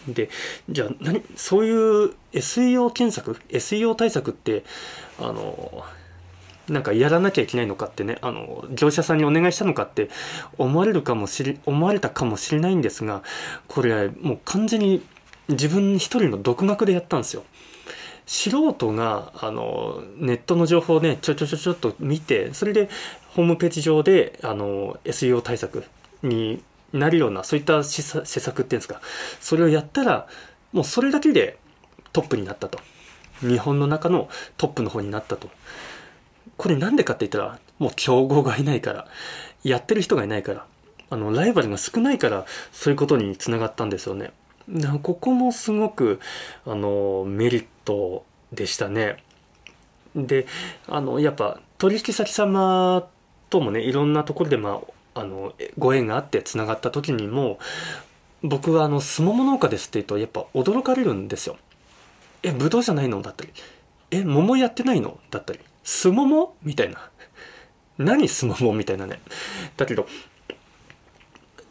[0.06, 0.30] で、
[0.68, 4.64] じゃあ何、そういう SEO 検索、SEO 対策って、
[5.18, 5.84] あの、
[6.68, 10.10] なんかやらなきゃいけないのかってね、あの、業者さんにお願いしたのかって
[10.58, 13.22] 思われるかもしれ、思われたかもしれないんですが、
[13.66, 15.02] これもう完全に
[15.48, 17.44] 自分一人の独学でやったんですよ。
[18.28, 22.90] 素人があのネットの情報をねちょちょちょちょっと見てそれで
[23.30, 25.82] ホームページ上であの SEO 対策
[26.22, 26.62] に
[26.92, 29.00] なるようなそういった施策っていうんですか。
[29.40, 30.28] それをやったら
[30.72, 31.58] もうそれだけで
[32.12, 32.78] トップになったと。
[33.40, 35.48] 日本の中のトップの方になったと。
[36.58, 39.06] これなんでかって言ったらもう競合がいないから
[39.64, 40.66] やってる人がいないから
[41.08, 44.32] あのライバルが少ないからそういうことにつながったんですよね。
[45.02, 46.20] ここもすごく
[46.66, 49.22] あのメリットでしたね。
[50.14, 50.46] で
[50.86, 53.08] あのやっぱ取引先様
[53.50, 54.80] ともねいろんなところで、ま
[55.14, 57.58] あ、あのご縁があってつながった時にも
[58.42, 61.56] 僕はあの「すもも農家です」って言うとやっぱ驚かれるんですよ。
[62.42, 63.52] えぶどうじゃないのだったり。
[64.10, 65.18] え桃やってないの？
[65.30, 65.60] だったり。
[65.84, 67.10] すももみたいな。
[67.98, 69.20] 何すももみたいなね。
[69.76, 70.06] だけど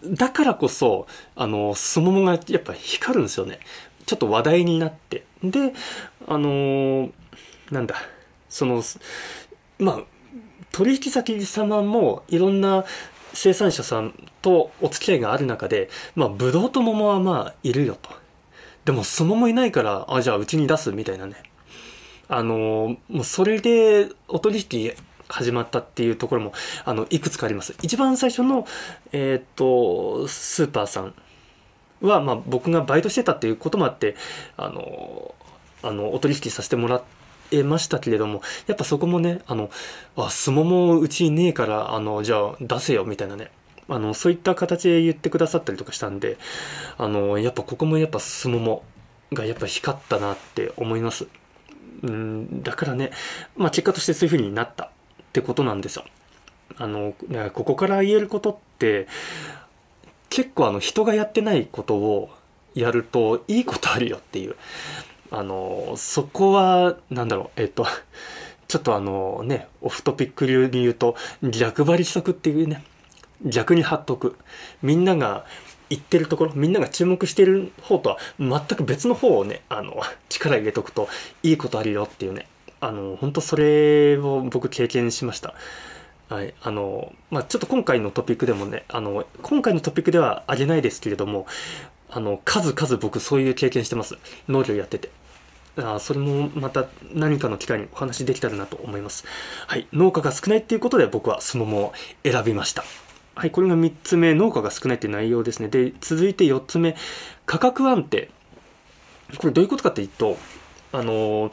[0.05, 3.60] だからこそ、あの、すももがやっぱ光るんですよね。
[4.05, 5.25] ちょっと話題になって。
[5.43, 5.73] で、
[6.27, 7.10] あの
[7.71, 7.95] なんだ、
[8.49, 8.83] その、
[9.79, 9.99] まあ、
[10.71, 12.86] 取引先様もいろんな
[13.33, 18.10] 生産者さんとお付き合いがある中で、まあ、ブドウと桃はまあ、いるよと。
[18.86, 21.36] でも、すももいないから、あ、じゃあうちに出すみたいなね。
[22.29, 24.93] あのもうそれでお取引
[25.30, 26.54] 始まったっていうところも
[26.86, 28.66] あのいくつかあります一番最初の、
[29.12, 31.13] えー、っとスーパーさん
[32.02, 34.16] は、まあ、僕がバイトしてたっていうこともあって
[34.56, 35.34] あの
[35.84, 37.02] あのお取引させてもら
[37.52, 39.70] えましたけれども、やっぱそこもね、あの、
[40.16, 43.52] あ、すももうちにねえから、あの、じゃあ出せよ、みたいなね。
[43.90, 46.38] あの、そういった形で言ってくださったりとかしたんで、
[46.98, 48.84] あの、やっぱここもやっぱすもも
[49.34, 51.28] がやっぱ光ったなって思います。
[52.04, 53.12] うん、だからね、
[53.56, 54.92] まあ結果としてそういう風になった
[55.38, 56.06] ってことなんですよ。
[56.78, 57.13] あの、
[57.54, 59.08] ここから言えることって、
[60.30, 62.30] 結構あの人がやってないことを
[62.73, 64.56] やるといいことあるよっていう。
[65.30, 67.86] あの、そこは、なんだろう、えっと、
[68.67, 72.84] ちょっとあのね、オフトピック流に言うと、逆張りしとくっていうね、
[73.45, 74.38] 逆に貼っとく。
[74.82, 75.45] みんなが
[75.89, 81.08] 言ってるところ、みんなが注目してる方とは全く別の方をね、あの、力入れとくと
[81.43, 82.47] いいことあるよっていうね、
[82.80, 85.54] あの、本当それを僕経験しました。
[86.30, 86.54] はい。
[86.62, 91.48] あの、まあ、ちょっと今回のトピックでもね、あの、今回のトピックではあげないですけれども、
[92.10, 94.18] あの、数々僕そういう経験してます。
[94.48, 95.10] 農業やってて。
[95.80, 99.26] あそれもまた何かの機会にお話できたらなと思います。
[99.68, 99.88] はい。
[99.94, 102.84] 農家が少ないっていうことで僕はスモモを選びました。
[103.36, 103.52] はい。
[103.52, 105.68] これが3つ目、農家が少ないっていう内容ですね。
[105.68, 106.96] で、続いて4つ目、
[107.46, 108.32] 価格安定。
[109.38, 110.38] これどういうことかっていうと、
[110.92, 111.52] あの、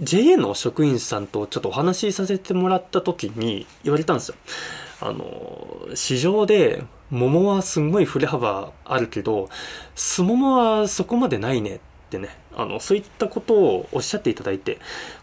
[0.00, 4.34] JA の職員さんとちょっとお話しさせてもらった時に言われたんですよ。
[5.00, 9.48] あの、市場で桃はすんごい振れ幅あるけど、
[9.94, 14.78] すももはそこまでないねってね、あの、そういったことをおっしゃっていただいて、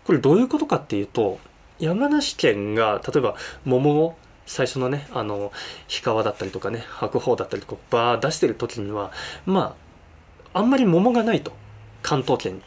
[0.05, 1.39] これどういうことかっていうと、
[1.79, 5.51] 山梨県が、例えば桃を最初のね、あの、
[5.89, 9.11] 氷川だったりとかね、白鳳だったりとか、バー出してる時には、
[9.45, 9.75] ま
[10.53, 11.51] あ、あんまり桃がないと。
[12.01, 12.61] 関東圏に。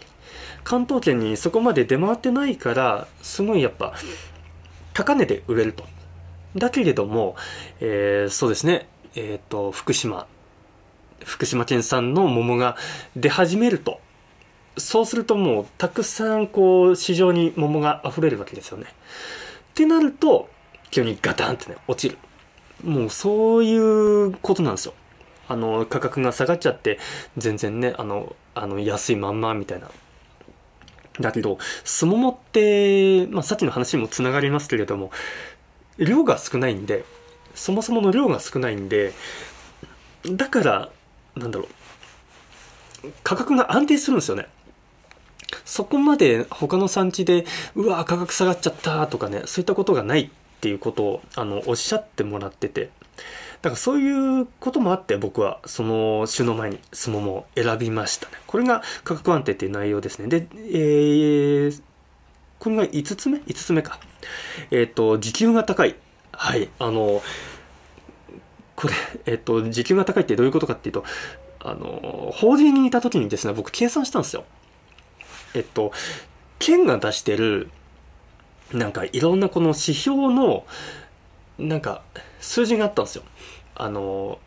[0.65, 3.95] 関東圏にそこまで出回ってないから、すごいやっぱ、
[4.95, 5.85] 高値で売れると。
[6.57, 7.37] だけれども、
[7.81, 10.27] えー、そうですね、えっ、ー、と、福島、
[11.25, 12.77] 福島県産の桃が
[13.17, 14.01] 出始めると、
[14.77, 18.87] そうするともうたくさんこう市場に桃が溢れるわけですよね。
[19.71, 20.49] ってなると、
[20.91, 22.19] 急にガタンってね、落ちる。
[22.85, 24.95] もうそういうことなんですよ。
[25.49, 26.99] あの、価格が下がっちゃって、
[27.37, 29.89] 全然ね、あの、あの安いまんまみたいな
[31.21, 35.11] だけど、スモモって、まあ、さっきの話にもつながりますけれども、
[35.99, 37.05] 量が少ないんで、
[37.55, 39.13] そもそもの量が少ないんで、
[40.31, 40.91] だから、
[41.37, 41.67] なんだろ
[43.05, 44.47] う、価格が安定するんですよね。
[45.65, 52.91] そこまで他の産地で、うわ、価格下がっちゃったとかね、そういったことがないっていうことを、あの、おっしゃってもらってて、
[53.63, 58.33] だからそういうこともあって僕はその週の前にスモモを選びましたね。
[58.47, 60.29] これが価格安定っていう内容ですね。
[60.29, 61.83] で、えー、
[62.59, 63.99] これが5つ目 ?5 つ目か。
[64.71, 65.97] えっ、ー、と、時給が高い。
[66.33, 66.69] はい。
[66.79, 67.21] あの、
[68.77, 68.95] これ、
[69.27, 71.05] えっ、ー、と、時給が高いってどういうことかっていうと、
[71.61, 74.45] あの、法人にいた時にですね、僕計算したんですよ。
[75.55, 75.93] えっと、
[76.61, 77.71] 県が出してる、
[78.73, 80.65] なんかいろんなこの指標の、
[81.59, 82.03] なんか
[82.41, 83.25] 数字があったんですよ。
[83.79, 84.39] あの、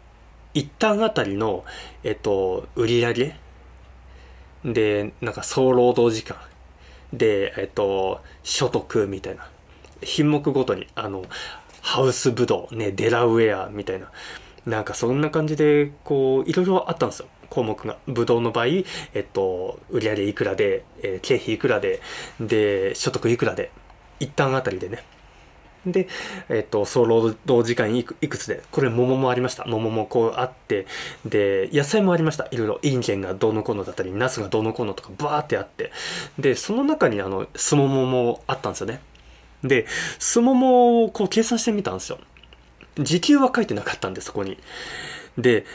[0.53, 1.63] 一旦あたりの、
[2.03, 3.35] えっと、売り上げ？
[4.65, 6.37] で、なんか総労働時間？
[7.13, 9.49] で、えっと、所得みたいな。
[10.01, 11.23] 品目ごとに、あの、
[11.81, 14.11] ハウスブドウ、ね、デラウェアみたいな。
[14.65, 17.27] なんかそんな感じで、こう、いろいろあったんですよ。
[17.49, 17.97] 項目が。
[18.07, 18.83] ブドウの場合、え
[19.19, 21.99] っと、売上いくらで、えー、経費いくらで、
[22.39, 23.71] で、所得いくらで、
[24.19, 25.03] 一旦あたりでね。
[25.85, 26.07] で、
[26.49, 29.65] えっ、と、総労働時間いくいくつで、これ桃もありました。
[29.65, 30.85] 桃もこうあって、
[31.25, 32.47] で、野菜もありました。
[32.51, 35.91] いろいろ、インゲンがどうのこうのだったり、ナスがどうのこうのとかバーってあって、
[36.37, 39.01] で、その中にあの、スモモもあったんですよね。
[39.63, 39.85] で、
[40.19, 42.19] スモモをこう計算してみたんですよ。
[42.95, 44.57] 時給は書いてなかったんで、そこに。
[45.37, 45.65] で、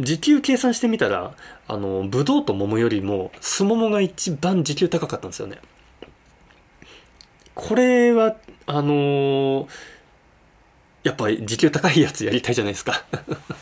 [0.00, 1.34] 時給計算してみたら、
[1.68, 5.58] あの、ブドウと桃よりも、スモモが一番時給高かったんですよね。
[7.54, 8.36] これは、
[8.66, 9.66] あのー、
[11.04, 13.04] やっぱり時給高いやつやりたいじゃないですか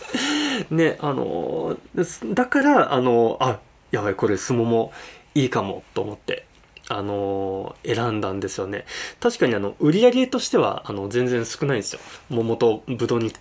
[0.70, 4.92] ね、あのー、だから、あのー、あ、やばい、これ、相撲も
[5.34, 6.46] いいかも、と思って、
[6.88, 8.84] あの選んだんですよね。
[9.20, 12.00] 確かに、あの、売り上げとしては、あの、全然少ないんですよ。
[12.28, 13.32] 桃とぶどうに、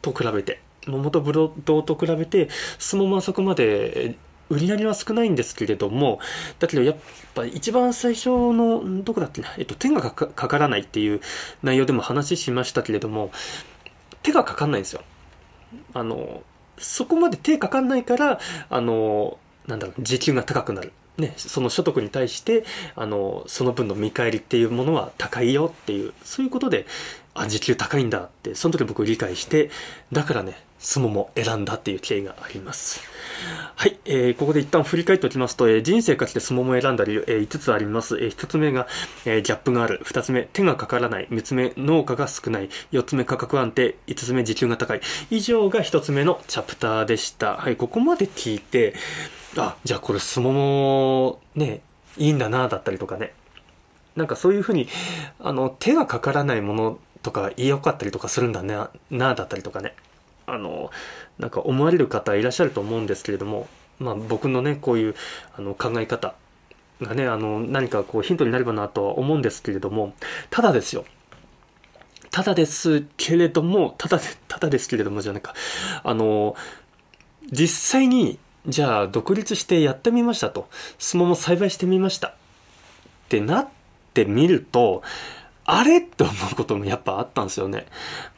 [0.00, 0.60] と比べて。
[0.86, 2.48] 桃とぶどうと比べて、
[2.78, 4.16] 相撲もあそこまで
[4.50, 6.20] 売り上げは少ないんですけれども、
[6.58, 6.96] だけどやっ
[7.34, 11.20] ぱ一番最初の、どこだっけな、えっと、手がかからないっていう
[11.62, 13.30] 内容でも話しましたけれども、
[14.22, 15.02] 手がかかんないんですよ。
[15.92, 16.42] あの、
[16.78, 20.92] そこまで手かかんないから、あの、なんだろう、時給が高くなる。
[21.16, 22.64] ね、その所得に対して、
[22.96, 26.86] あの、その分の見返りっていうものは高いよっていう、そういうことで、
[27.34, 29.70] あ、時給高いんだって、その時僕理解して、
[30.10, 33.00] だからね、スモモ選んだっていう経緯があります。
[33.74, 38.16] はい、えー、ここで一旦振り返っておきますと、えー、人生かけてスモモを選んだ理由、えー、5つあります。
[38.18, 38.86] えー、1つ目が、
[39.24, 40.00] えー、ギャップがある。
[40.04, 41.28] 2つ目、手がかからない。
[41.28, 42.68] 3つ目、農家が少ない。
[42.92, 43.96] 4つ目、価格安定。
[44.06, 45.00] 5つ目、時給が高い。
[45.30, 47.56] 以上が1つ目のチャプターでした。
[47.56, 48.94] はい、ここまで聞いて、
[49.56, 51.80] あ、じゃあこれスモモ、ね、
[52.16, 53.34] いいんだな、だったりとかね。
[54.16, 54.88] なんかそういうふうに、
[55.40, 58.76] あの、手がかからないものとか言いよかったりとかするんだね、
[59.10, 59.94] な、だったりとかね。
[60.46, 60.90] あの、
[61.38, 63.68] なんか思われる方いらっしゃると思うんですけれども、
[63.98, 65.14] まあ僕のね、こういう
[65.56, 66.34] あの考え方
[67.02, 70.14] がね、あの、何かこうヒントになればなとは思うんですけれども、
[70.50, 71.04] ただですよ。
[72.30, 75.54] ただですけれども、ただで、ただですけれどもじゃないか。
[76.02, 76.56] あの、
[77.50, 80.68] 実際に、じゃあ独立してやってみましたと。
[80.98, 82.28] 相撲も栽培してみました。
[82.28, 82.32] っ
[83.28, 83.68] てなっ
[84.14, 85.02] てみると、
[85.64, 87.86] あれって思うこともやっぱあったんですよね。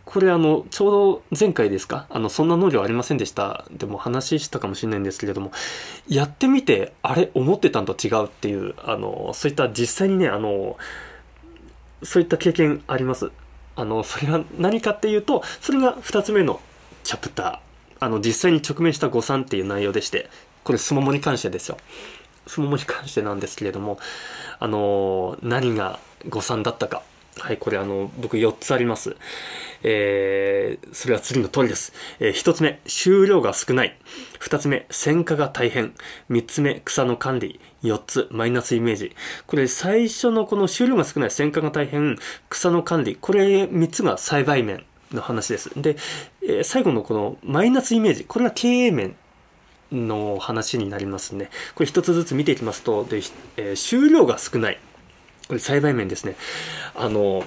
[0.06, 2.06] これあの、ちょうど前回ですか？
[2.10, 3.64] あの、そんな能力ありませんでした。
[3.72, 5.50] でも話したかもしれないんですけれども、
[6.08, 10.78] やってみて、あれ思ってたんと違うっていう、あの、そういった実際にね、あの、
[12.04, 13.30] そういった経験あります？
[13.74, 16.60] あの、それが何かっていうと、それが2つ目の
[17.02, 17.58] チャプター。
[17.98, 20.30] あの、実際に直面した誤算っていう内容でして、
[20.62, 21.78] これ、スモモに関してですよ。
[22.46, 23.98] スモモに関してなんですけれども、
[24.60, 25.98] あの、何が
[26.28, 27.02] 誤算だったか。
[27.38, 29.16] はい、これあの、僕4つあります。
[29.82, 31.92] えー、それは次の通りです。
[32.18, 33.96] えー、1つ目、収量が少ない。
[34.40, 35.92] 2つ目、選果が大変。
[36.30, 37.60] 3つ目、草の管理。
[37.82, 39.14] 4つ、マイナスイメージ。
[39.46, 42.18] これ最初のこの収量が少ない、選果が大変、
[42.48, 43.16] 草の管理。
[43.20, 45.70] これ3つが栽培面の話です。
[45.80, 45.96] で、
[46.42, 48.24] えー、最後のこのマイナスイメージ。
[48.24, 49.14] これは経営面
[49.92, 51.50] の話になりますね。
[51.74, 53.18] これ一つずつ見ていきますと、で、
[53.58, 54.80] えー、収量が少ない。
[55.48, 56.36] これ栽培面ですね。
[56.94, 57.44] あの、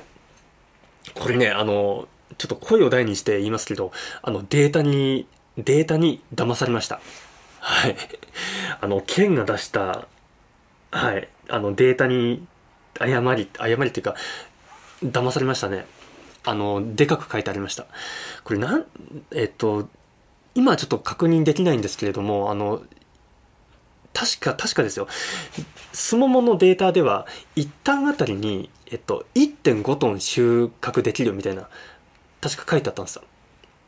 [1.16, 3.92] これね、あの、ちょっと声を大にして言いますけど、
[4.22, 5.28] あの、データに、
[5.58, 7.02] データに騙されました。
[7.60, 7.96] はい。
[8.80, 10.08] あの、県が出した、
[10.92, 12.46] はい、あの、データに
[13.00, 14.16] 誤り、誤りっていうか、
[15.04, 15.86] 騙されましたね。
[16.46, 17.86] あの、でかく書いてありました。
[18.44, 18.86] これなん、
[19.32, 19.90] えっと、
[20.56, 22.82] 今ちょっと確認できないんですけれども、あの、
[24.14, 25.08] 確か、確かですよ。
[25.94, 31.70] スモモのデータでは、一旦あたりに、えっと、1.5トン収穫できるみたいな、
[32.42, 33.24] 確か書いてあったんですよ。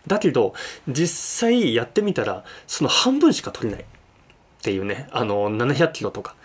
[0.08, 0.54] だけど、
[0.88, 3.86] 実際やってみたら、その半分しか取れない。
[4.62, 6.36] っていうね、あの、700キロとか。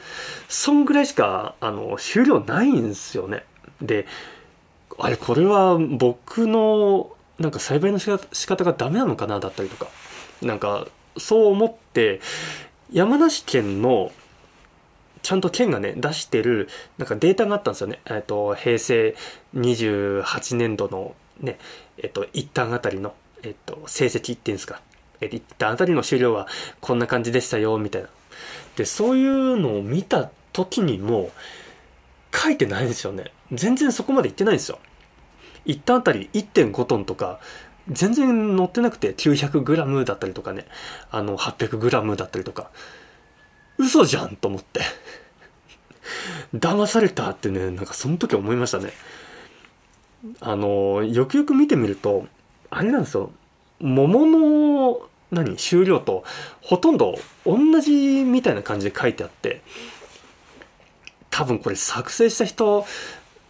[0.49, 3.45] そんぐらいしか、あの、収量ないんですよね。
[3.83, 4.07] で、
[4.99, 9.91] あれ、これは僕の、なんか栽培の仕方がダメなのかなだったりとか。
[10.41, 10.87] なんか、
[11.19, 12.21] そう思って、
[12.93, 14.13] 山梨県の
[15.23, 16.69] ちゃんと県がね出してる
[16.99, 19.17] なんかデータがあったんですよね、えっと、平成
[19.55, 21.59] 28年度のね
[21.99, 24.81] えっと一旦あたりの、えっと、成績っていうんですか、
[25.21, 26.47] え一旦あたりの終了は
[26.81, 28.09] こんな感じでしたよみたいな。
[28.77, 31.31] でそういうのを見た時にも
[32.35, 33.33] 書いてないんですよね。
[33.53, 34.79] 全然そこまでいってないんですよ。
[35.65, 37.41] 一旦あたり1.5トンとか
[37.91, 40.67] 全然載ってなくて 900g だったりとかね。
[41.11, 42.71] あの 800g だったりとか。
[43.79, 44.81] 嘘じゃんと思って。
[46.55, 48.93] 騙されたってねなんかその時思いましたね。
[50.41, 52.27] あのよくよく見てみると
[52.71, 53.31] あれなんですよ。
[53.81, 56.25] 桃の何終了と
[56.63, 59.63] ほとんど同じみたいな感じで書いてあって。
[61.37, 62.87] 多分これ作成した人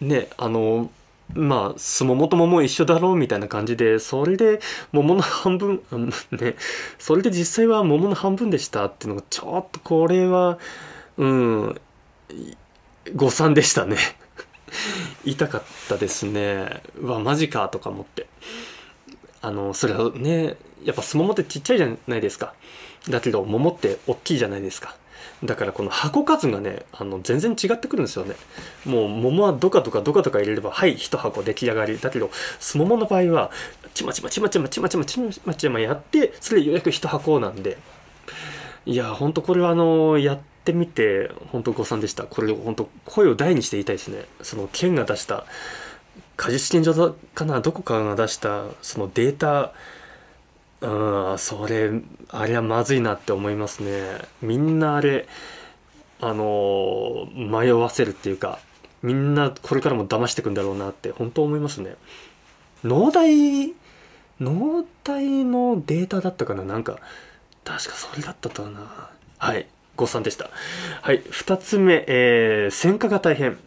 [0.01, 0.91] ねあの
[1.35, 4.61] まあ、すももと桃一緒だろうみたいな感じで、それで
[4.93, 5.83] 桃の半分、
[6.33, 6.57] ね、
[6.99, 10.59] それで実際は桃の半分でしたっていうのが、ちょっとこれは、
[11.19, 11.81] うん、
[13.15, 13.97] 誤算でしたね。
[15.25, 16.83] 痛かったですね。
[17.01, 18.27] うわ、マジかとか思って。
[19.43, 22.55] あの、それはね、やっぱすももってちっちゃいじゃないですか。
[23.09, 24.97] だけど、桃って大きいじゃないですか。
[25.45, 28.35] だからこの箱数がねあの全然違ってくるんですよね。
[28.85, 33.51] もう桃はどかとかどかとか入れればはい1箱出来上がりだけどすももの場合は
[33.95, 37.79] ちまちまちまちまちまちまちまちまやってそれでようやく1箱なんで。
[38.87, 42.25] いやほんとこれはあのやってみて本当誤算でした。
[42.25, 44.25] これ本当声を大にして言いたいですね。
[44.43, 45.45] その県が出した
[46.37, 49.73] 果実試験場かなどこかが出したそのデータ
[50.81, 51.91] うんそれ
[52.29, 54.19] あれはまずいなって思いますね。
[54.43, 55.27] みんなあれ
[56.21, 58.59] あの迷わせるっていうか
[59.03, 61.97] みんなこれからも騙してくんだろうなって本当思いますね。
[62.85, 63.75] 農大
[64.41, 66.63] 農大のデータだったかな？
[66.65, 66.99] なんか
[67.65, 69.11] 確かそれだったとはな。
[69.39, 69.67] はい
[69.97, 70.51] 誤算でした。
[71.01, 73.59] はい2つ目、えー、戦果が大変。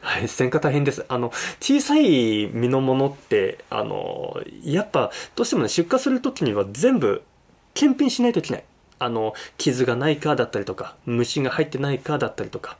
[0.00, 1.04] はい、選果大変です。
[1.08, 7.22] あの、小さい実のものって、あの、やっぱ、どうしてもね、出荷する時には全部、
[7.74, 8.64] 検品しないといけない。
[9.00, 12.76] あの、傷がないかだったりとか、虫が入ってないかだったりとか、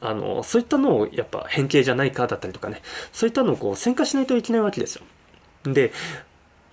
[0.00, 2.82] あの、そういったのを、やっぱ、変形じゃないかだったりとかね、
[3.12, 5.02] そういったのをこう、選果しないといけないわけですよ。
[5.64, 5.92] で、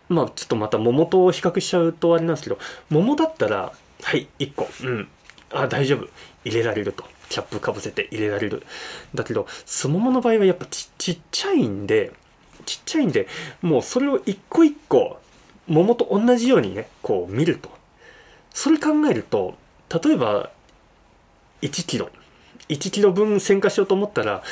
[0.09, 2.59] まあ、ちょっとまた桃と比較しちゃうとあれなんですけど、
[2.89, 3.71] 桃だったら、
[4.03, 5.07] はい、1個、うん、
[5.51, 6.07] あ、大丈夫、
[6.43, 7.05] 入れられると。
[7.29, 8.63] キャップかぶせて入れられる。
[9.13, 12.11] だけど、すももの場合はやっぱちちっちゃいんで、
[12.65, 13.27] ちっちゃいんで、
[13.61, 15.19] もうそれを一個一個、
[15.67, 17.69] 桃と同じようにね、こう見ると。
[18.53, 19.55] それ考えると、
[19.89, 20.49] 例えば、
[21.61, 22.09] 1キロ。
[22.69, 24.43] 1キロ分選化しようと思ったら、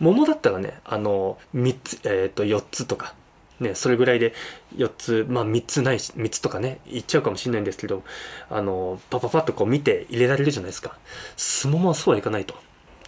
[0.00, 3.14] 桃だったらね、あの、3つ、えっ、ー、と、4つとか、
[3.60, 4.34] ね、それぐらいで
[4.76, 8.02] 4つ、まあ3つないし、3つとかね、いっちゃうかもしれないんですけど、
[8.50, 10.96] あの、パパパッとこう見て入れられるじゃないですか。
[11.36, 12.54] すももはそうはいかないと。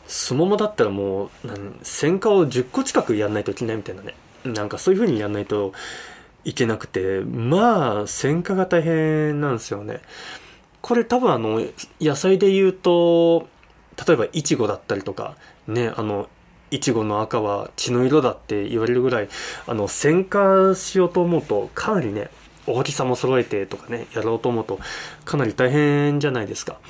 [0.06, 4.14] すももだったらもう、なん戦果を10個近くやんないといけないみたいなね。
[4.44, 5.72] なんかそういう風にやんないと
[6.44, 10.00] いけなくて、まあ、戦果が大変なんですよね。
[10.82, 11.62] これ多分あの、
[12.00, 13.48] 野菜で言うと、
[14.06, 15.36] 例えばイチゴだったりとか、
[15.66, 16.28] ね、あの、
[16.74, 19.28] いちごの赤は血の色だって言われるぐらい
[19.68, 22.30] あの選化しようと思うとかなりね
[22.66, 24.80] 大きさも揃えてとかねやろうと思うと
[25.24, 26.80] かなり大変じゃないですか。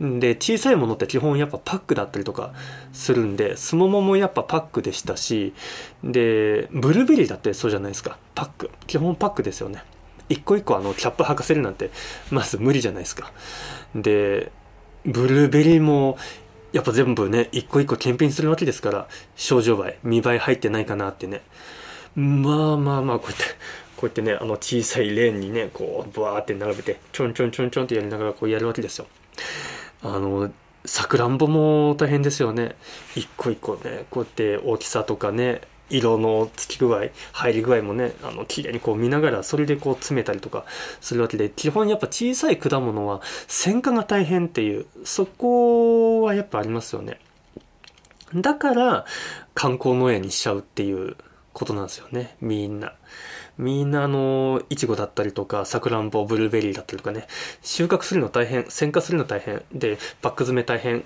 [0.00, 2.52] で小さいものって基本やっぱパックだったりとか
[2.92, 5.54] するんですもももやっぱパックでしたし
[6.02, 8.18] でブルーベリーだってそうじゃないですか。
[8.36, 8.70] パック。
[8.86, 9.82] 基本パックですよね。
[10.28, 11.90] 一個一個あのキャップ履かせるなんて
[12.30, 13.32] まず無理じゃないですか。
[13.94, 14.52] で
[15.04, 16.16] ブルーベリーも
[16.72, 21.42] やっぱ全部ね、一個一個検品するわけですから、症状倍、見栄え入ってないかなってね。
[22.16, 23.44] まあまあまあ、こうやって、
[23.96, 29.06] こうやってね、あの小さいレーンにね、こう、ブワーって並べて、ちょんちょんちょんちょんってやりながらこうやるわけですよ。
[30.02, 30.50] あの、
[30.84, 32.74] さくらんぼも大変ですよね。
[33.14, 35.60] 一個一個ね、こうやって大きさとかね、
[35.92, 40.64] 色のつき具合入り具合もねあの綺麗にこう見ながらそれでこう詰めたりとか
[41.00, 47.20] するわけで基本やっぱ小さい果物は選果が大変っていうそこはやっぱありますよね。
[48.34, 49.04] だから
[49.54, 51.16] 観光農園にしちゃうっていう
[51.52, 52.36] ことなんですよね。
[52.40, 52.94] みんな。
[53.58, 57.26] みんなあのいちごだったりとかさくらんぼブルーベリーだったりとかね。
[57.62, 61.04] 収穫するの大変選果するの大変でパック詰め大変。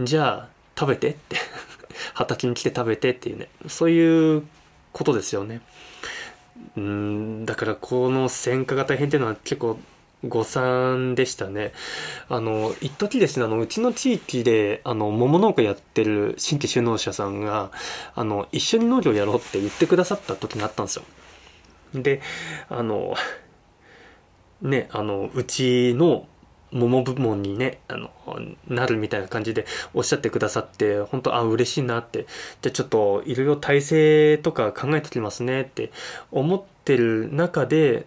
[0.00, 1.36] じゃあ食べてって。
[2.14, 4.42] 畑に来て食べてっていうね、そういう
[4.92, 5.60] ことですよね。
[6.76, 9.78] うん、だからこの戦火が大変っていうのは結構
[10.28, 11.72] 誤算でしたね。
[12.28, 17.70] あの、一時ですね、あの、うちの地域で、あの、桃農家やってる新規就農者さんが、
[18.14, 21.04] あの、一緒に農業やろうって言ってくださった時があったんですよ。
[21.94, 22.20] で、
[22.68, 23.14] あの、
[24.62, 26.26] ね、あの、うちの
[26.74, 28.10] 桃部門にね、あの、
[28.66, 29.64] なるみたいな感じで
[29.94, 32.26] おっしゃってくださって、本当あ、嬉しいなって。
[32.62, 35.92] じゃちょっといろいろ体制とか考えてきますねって
[36.32, 38.06] 思ってる中で、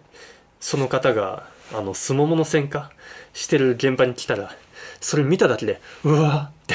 [0.60, 2.90] その方が、あの、すももの戦火
[3.32, 4.54] してる現場に来たら、
[5.00, 6.74] それ見ただけで、うわーって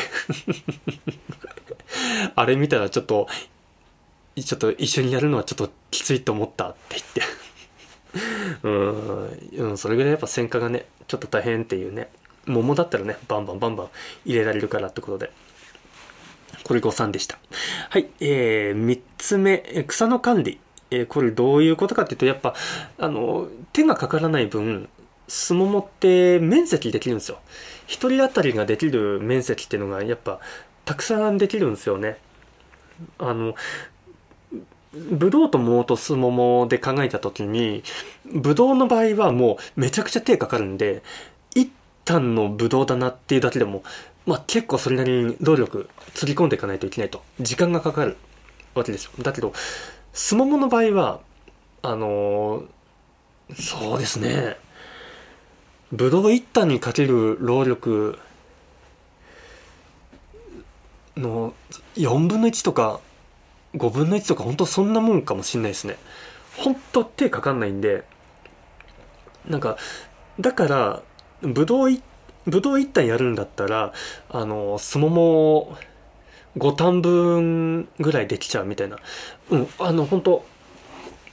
[2.36, 3.28] あれ見たらちょっと、
[4.36, 7.43] ちょっと一緒にやるのはちょっときついと思ったって言って
[8.64, 12.10] うん、それぐらいやっぱ戦果がね、ちょっと大変っていうね、
[12.46, 13.88] 桃だったらね、バンバンバンバン
[14.26, 15.32] 入れられるからってことで。
[16.64, 17.38] これ誤算でした。
[17.90, 20.60] はい、えー、3つ目、草の管理。
[20.92, 22.54] えー、これどういうことかっていうと、やっぱ、
[23.00, 24.88] あの、手がかからない分、
[25.28, 27.40] すももって面積できるんですよ。
[27.88, 30.40] 一人当たりができる面積っていうのが、やっぱ、
[30.86, 32.18] たくさんできるんですよね。
[33.18, 33.56] あの、
[34.94, 37.84] ブドウと桃とスモモで考えた時に、
[38.26, 41.02] ブドウの場合はもうめちゃくちゃ手かかるんで、
[41.56, 41.72] 一
[42.06, 43.84] 旦のブドウだなっていうだけでも、
[44.26, 47.24] まあ結構それなりに労力つぎ込んでいかないといけないと。
[47.40, 48.18] 時間がかかる
[48.76, 49.12] わけですよ。
[49.20, 49.54] だけど、
[50.14, 51.20] スモモの場合は、
[51.82, 54.58] あのー、そうですね。
[55.92, 58.20] ブドウ一旦にかける労力
[61.18, 61.54] の
[61.96, 63.00] 4分の1とか
[63.76, 65.98] 5分の1とか本当そんなもんかもしんないですね。
[66.58, 68.04] 本当手かかんないんで、
[69.48, 69.78] なんか、
[70.40, 71.02] だから、
[71.42, 72.02] ぶどうい、
[72.46, 73.94] ぶどう一旦やるんだったら、
[74.30, 75.78] あの、すもも
[76.58, 78.98] 5単分ぐらいできちゃうみたいな。
[79.50, 80.46] うん、あの、本当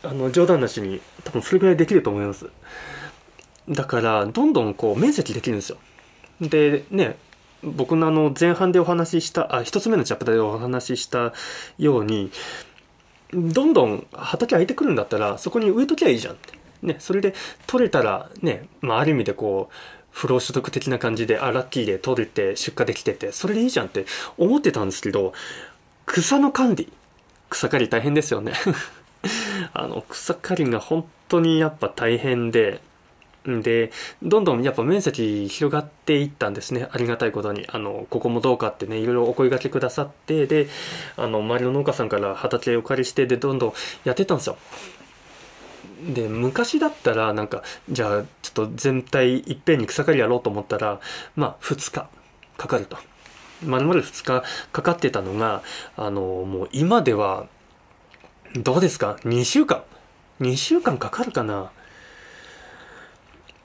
[0.02, 2.46] あの、冗談なしに、多分それぐらいできると思います。
[3.68, 5.78] だから、どんどんこう、面積できるんですよ。
[6.40, 7.16] で、ね、
[7.62, 11.32] 僕のあの前半でお話ししたあ一つ目のチャプターでお話しした
[11.78, 12.30] ように
[13.32, 16.52] どんどん畑空いてくるんだったらそこに植えときゃいいじゃんって、
[16.82, 17.34] ね、それで
[17.66, 19.74] 取れたらね、まあ、ある意味でこう
[20.10, 24.06] 不労所得的な感じであラッキーで取れて出荷できててそれでいいじゃんって
[24.38, 25.32] 思ってたんですけど
[26.06, 26.92] 草の管理。
[27.50, 28.52] 草刈り大変ですよね。
[29.74, 32.80] あの草刈りが本当にやっぱ大変で
[33.46, 33.90] で
[34.22, 36.88] どんどんやっぱ面積広がっていったんですね。
[36.92, 37.66] ありがたいことに。
[37.68, 40.68] あのここもどうかってねいろいろお声がけくださってで
[41.16, 43.72] あの周りの農家さんから畑をお借りしてでどんどん
[44.04, 44.58] やってたんですよ。
[46.14, 51.00] で昔だったらなんかじゃあちょっと全体いっぺんに草刈りやろうと思ったら
[51.36, 52.08] まあ2日
[52.56, 52.98] かかると。
[53.64, 55.62] まるまる2日かかってたのが
[55.96, 57.46] あのもう今では
[58.54, 59.82] どうですか？2週間。
[60.40, 61.70] 2週間かかるかな？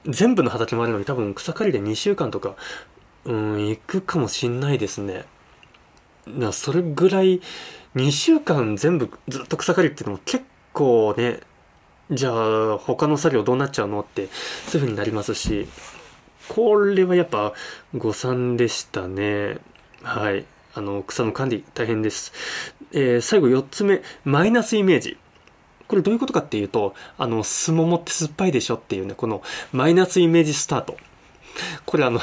[0.07, 2.55] 全部の畑もあるのに多分草刈りで2週間とか、
[3.25, 5.25] うん、行くかもしんないですね。
[6.27, 7.41] なそれぐらい、
[7.95, 10.43] 2週間全部ずっと草刈りっていうのも結
[10.73, 11.39] 構ね、
[12.11, 14.27] じゃあ他の作業どうなっちゃうのって
[14.67, 15.67] そういう風になりますし、
[16.47, 17.53] これはやっぱ
[17.95, 19.57] 誤算でしたね。
[20.03, 20.45] はい。
[20.75, 22.33] あの、草の管理大変です。
[22.91, 25.17] えー、最後4つ目、マイナスイメージ。
[25.87, 30.97] これどういうことかっていうと、あの、すももって酸っぱいでしょっていうね、このマイナスイメージスタート。
[31.85, 32.19] これあの、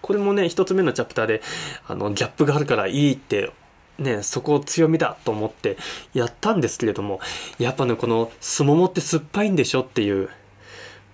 [0.00, 1.42] これもね、一つ目のチャプターで、
[1.86, 3.52] あの、ギャップがあるからいいって、
[3.98, 5.76] ね、そこを強みだと思って
[6.14, 7.20] やったんですけれども、
[7.58, 10.30] やっぱね、この、すももって酸っぱいんでしょっていう、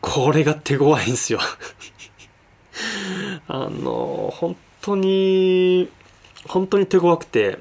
[0.00, 1.40] これが手強いんですよ
[3.48, 5.90] あの、本当に、
[6.48, 7.58] 本当に手強くて、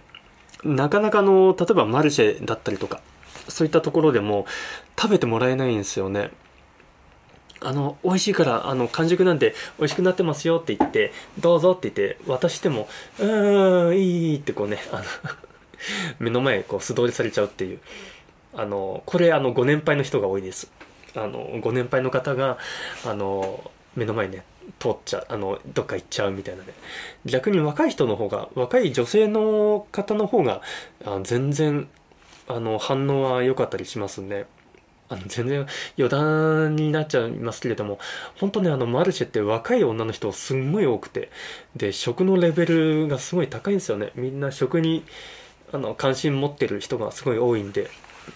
[0.63, 3.01] なかなかの、例えばマルシェだったりとか、
[3.49, 4.45] そういったところでも
[4.99, 6.31] 食べてもらえないんですよね。
[7.61, 12.87] あの、美味しいから、あの、完熟なんで美味しくなってますよって言って、どうぞって言って渡しても、
[13.19, 15.03] うーん、いいってこうね、あの
[16.19, 17.79] 目の前こう素通りされちゃうっていう。
[18.55, 20.71] あの、これあの、ご年配の人が多いです。
[21.15, 22.57] あの、ご年配の方が、
[23.05, 24.43] あの、目の前ね、
[24.79, 26.73] 通っちゃう、あの、どっか行っちゃうみたいなね。
[27.25, 30.61] 逆に若い人の方が、若い女性の方の方が、
[31.05, 31.87] あ全然
[32.49, 34.45] あの反応は良かったりしますんで。
[35.11, 35.65] あの全然
[35.97, 37.97] 余談になっちゃいますけれども
[38.39, 41.31] 本当ねあのマルシェって若い女の人すんごい多くて。
[41.75, 44.11] で食のレベルがすごい高いんですよね。
[44.13, 45.03] みんな食に
[45.73, 47.89] あの関心持ってる人がすごい多いんで。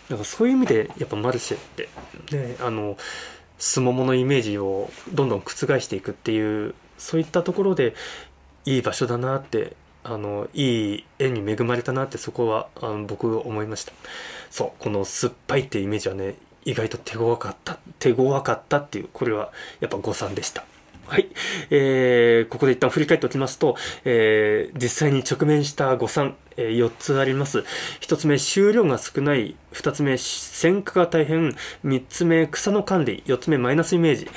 [0.10, 1.90] なんかそういう意味でやっぱマルシェって
[2.36, 2.98] ねあの
[3.60, 7.96] すもものイメージをどんどん覆していくっていうそういったところで
[8.66, 13.94] いい場所だなってあのいい絵に恵まれたなってそこはあの僕思いました
[14.50, 16.36] そうこの酸っぱいってイメージはね
[16.66, 20.66] 意外と手強かった手強かったっていうこれはやっぱ誤算でした
[21.06, 21.28] はい。
[21.70, 23.76] えー、ここで一旦振り返っておきますと、
[24.06, 27.66] えー、実際に直面した誤算、えー、4つあります。
[28.00, 29.56] 1つ目、収量が少ない。
[29.74, 31.56] 2つ目、選果が大変。
[31.86, 33.22] 3つ目、草の管理。
[33.26, 34.30] 4つ目、マイナスイメージ。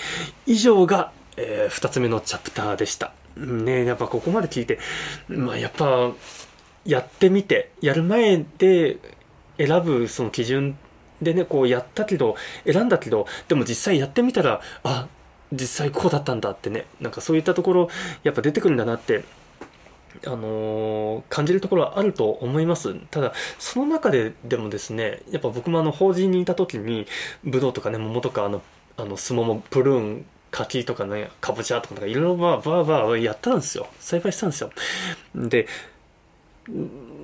[0.47, 3.13] 以上が、えー、2つ目のチャプターでした。
[3.37, 4.79] ねやっぱここまで聞いて、
[5.29, 6.13] まあやっぱ、
[6.85, 8.99] やってみて、やる前で
[9.59, 10.79] 選ぶその基準
[11.21, 15.09] でね、こうやったけど、選んだけど、でも実際やってみたら、あ、
[15.53, 17.89] 実際こうだったんだってね、なんかそういったところ、
[18.23, 19.25] やっぱ出てくるんだなって、
[20.25, 22.95] あのー、感じるところはあると思います。
[23.11, 27.07] ただ、その中ででもですね、やっぱ僕もあの、法人にいた時に、
[27.45, 28.63] ブドウとかね、桃とか、あの、
[28.97, 33.89] あの、スモモ、プルーン柿とかね、かぼちゃとかいろいろバーバーバーやったんですよ。
[34.01, 34.71] 栽培したんですよ。
[35.35, 35.67] で、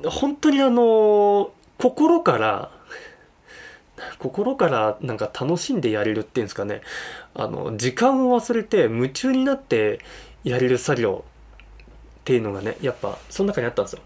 [0.09, 2.70] 本当にあの、心から、
[4.18, 6.83] 心からなんか楽しんでやれるっていうんですかね。
[7.35, 10.01] あの、時間を忘れて夢中になって
[10.45, 11.25] やれる作業
[12.20, 14.03] っていうのがね、やっぱその中にあったんですよ。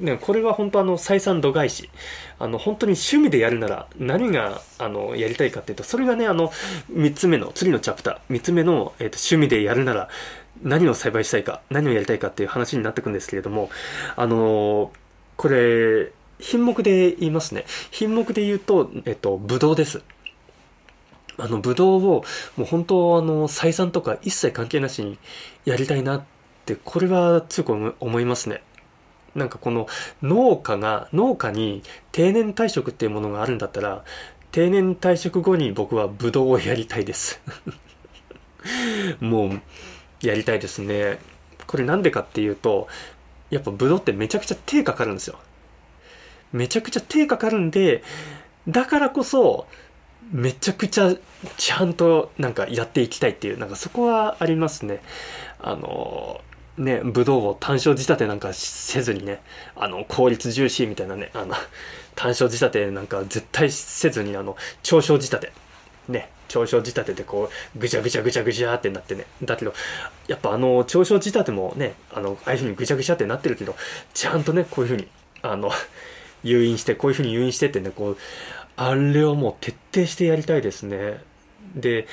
[0.00, 1.90] ね、これは本当あの採算度外視。
[2.38, 6.50] あの本当に趣味でやるなら何があのやりたいかっていうとそれがねあの
[6.92, 10.08] 3つ目の次のチャプター3つ目の、えーと、趣味でやるなら
[10.62, 13.70] 何を栽培したいか何をやりたいかっていう話になってくんですけれども
[14.16, 14.90] あのー、
[15.36, 17.64] これ品目で言いますね。
[17.90, 20.02] 品目で言うとえっ、ー、とブドウです。
[21.36, 22.24] あのブドウを
[22.56, 25.18] もう本当あの採算とか一切関係なしに
[25.64, 26.22] やりたいなっ
[26.66, 28.62] てこれは強く思いますね。
[29.34, 29.86] なんかこの
[30.22, 31.82] 農家が、農家に
[32.12, 34.04] 定年退職っていうものがあるんだったら、
[34.52, 37.40] 定年退職後に僕はブドウをやりたいです
[39.20, 39.60] もう、
[40.22, 41.18] やりたいですね。
[41.66, 42.88] これなんでかっていうと、
[43.50, 45.38] やっぱブドウってめちゃくちゃ手かかるんですよ。
[46.52, 48.02] めちゃくちゃ手かかるんで、
[48.68, 49.66] だからこそ、
[50.32, 51.14] めちゃくちゃ
[51.56, 55.02] ちゃんとなんかやっていきたいっていう、なんかそこはありますね。
[55.58, 56.40] あの
[56.78, 59.40] ね、ブドウを単勝仕立てなんかせずにね、
[59.76, 61.54] あの、効率重視みたいなね、あの、
[62.16, 65.52] 単勝仕立てなんか絶対せずに、あの、長勝仕立て。
[66.08, 69.26] ね、長勝仕立てでこう、ぐちゃぐちゃぐちゃぐちゃってなってね。
[69.42, 69.72] だけど、
[70.28, 73.74] やっぱあの、長勝仕立てもね、あの、ああいうふうにぐちゃぐちゃってなってるけど、
[74.12, 75.08] ちゃんとね、こういうふうに、
[75.44, 75.70] あの
[76.42, 78.16] 誘引してこういうふうに誘引してってねこう
[78.76, 81.20] あれをもう徹底してやりたいですね
[81.76, 82.06] で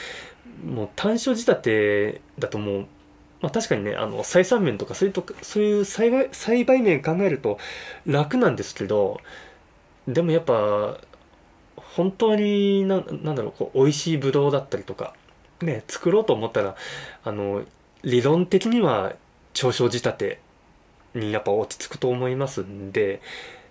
[0.66, 2.88] もう単勝仕立てだともう
[3.42, 7.58] まあ、確かにねあの採算面とかそういうとそういう栽培栽培面考えると
[8.06, 9.20] 楽なんですけど
[10.08, 11.00] でもやっぱ
[11.76, 15.14] 本当にななんだろうこう美味しいブドウだったりとか
[15.62, 16.76] ね作ろうと思ったら
[17.24, 17.64] あの
[18.04, 19.14] 理論的には
[19.54, 20.40] 長小仕立て
[21.14, 23.22] にやっぱ落ち着くと思いますんで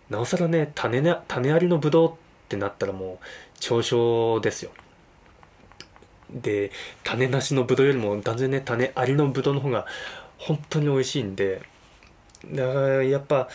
[0.08, 2.14] なおさらね種ね種ありのブドウっ
[2.48, 3.26] てなったらもう
[3.60, 4.72] 長小ですよ。
[6.32, 6.70] で
[7.04, 9.86] 種なしのブドウよりも断然ね種ありのブドウの方が
[10.38, 11.62] 本当に美味しいんで
[12.46, 13.48] だからやっぱ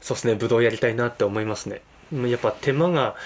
[0.00, 1.80] そうですねブドウやりたいなって思いますね。
[2.12, 3.16] やっぱ手間が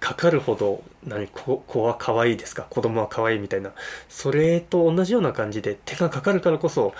[0.00, 2.62] かかるほど何子子は可愛いですか？
[2.62, 3.72] 子供は可愛いみたいな。
[4.08, 6.94] それと同じような感じで手がかかるからこそ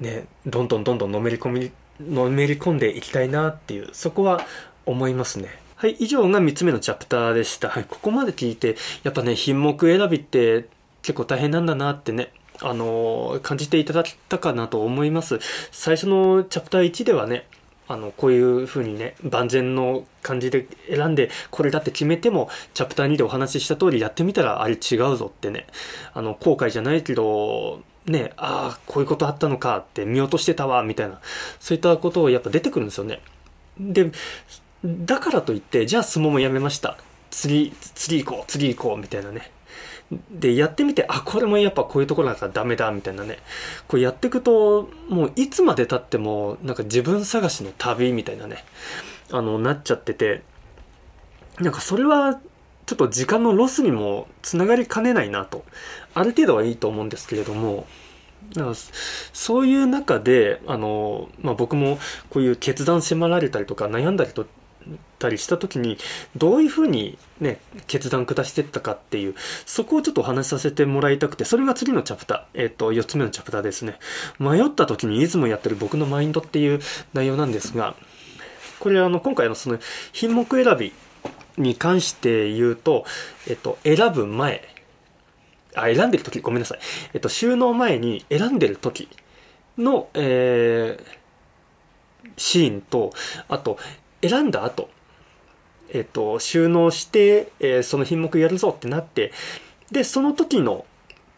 [0.00, 4.40] ねどんどんどんどんのめり込みのめり込んでいきたいなっていうそこは
[4.86, 5.61] 思いますね。
[5.82, 7.68] はい、以上が3つ目のチャプターでした。
[7.68, 10.66] はい、ここまで聞いて、やっぱね、品目選びって
[11.02, 12.30] 結構大変なんだなってね、
[12.60, 15.40] あのー、感じていただけたかなと思います。
[15.72, 17.48] 最初のチャプター1ではね、
[17.88, 25.66] あの、こういう風にね、万全の感じで選んで、これだって決めても、チャプター2でお話しした通りやってみたら、あれ違うぞってね、
[26.14, 31.20] あの、後悔じゃないけど、ね、ああ、こういうことあったのかって見落としてたわ、みたいな、
[31.58, 33.20] そういったことをやっぱ出てくるんですよね。
[33.80, 34.12] で、
[34.84, 36.96] だからといって、じゃあ相撲もやめました。
[37.30, 39.50] 次、次行こう、次行こう、みたいなね。
[40.30, 43.38] で、やってみて、あ、これもやっぱこういうところだからダメだ、みたいなね。
[43.88, 48.64] こうやっていくと、もういつまで経っても、なんか自分探しの旅みたいなね、
[49.30, 50.42] あの、なっちゃってて、
[51.60, 52.40] なんかそれは、
[52.84, 55.64] ちょっと時間のロスにもつながりかねないなと。
[56.14, 57.86] ある程度はいいと思うんですけれども、
[58.54, 58.74] だから
[59.32, 64.46] そういう中で、あの、まあ、僕もこういう決断迫られたりとか悩んだりと
[65.18, 65.98] たりした時に
[66.36, 69.34] どういうふうにね決断下してったかっていう
[69.66, 73.98] そこをちょっとお話しさせてもらいたくてそれが次のチャプターえっ、ー、と4つ目のチャプターですね。
[74.38, 76.80] 迷った時にいつもやってる僕のマインドっていう
[77.12, 77.94] 内容なんですが
[78.80, 79.78] これあの今回のその
[80.12, 80.92] 品目選び
[81.56, 83.04] に関して言うと、
[83.48, 84.68] えっと、選ぶ前
[85.74, 86.78] あ選んでる時ごめんなさい、
[87.14, 89.08] えっと、収納前に選んでる時
[89.78, 93.12] の、えー、シーンと
[93.48, 93.78] あと
[94.22, 94.88] 選んだ後、
[95.90, 99.32] えっ、と、収納して、えー、その品目やるぞってなって、
[99.90, 100.86] で、その時の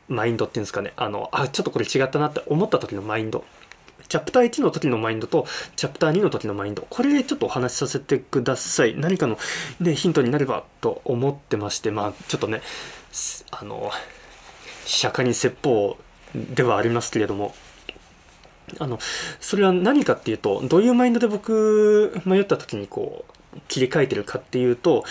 [0.09, 3.45] マインドっていうんですかね、あの、あ、ちょっとこれ違ったなって思った時のマインド。
[4.09, 6.87] チャプター1の時のマインドと、チャプター2の時のマインド。
[6.89, 8.95] これでちょっとお話しさせてください。
[8.97, 9.39] 何かの、
[9.80, 12.61] ね、ヒントになればと思ってまして、まあ、ちょっとね、
[13.51, 13.91] あの、
[14.85, 15.97] 釈迦に説法
[16.35, 17.55] ではありますけれども、
[18.78, 18.98] あの、
[19.40, 23.32] それは何かっていうと、どういうマインドで僕、迷った時にこう、
[23.68, 25.04] 切り替えてるかっていうと、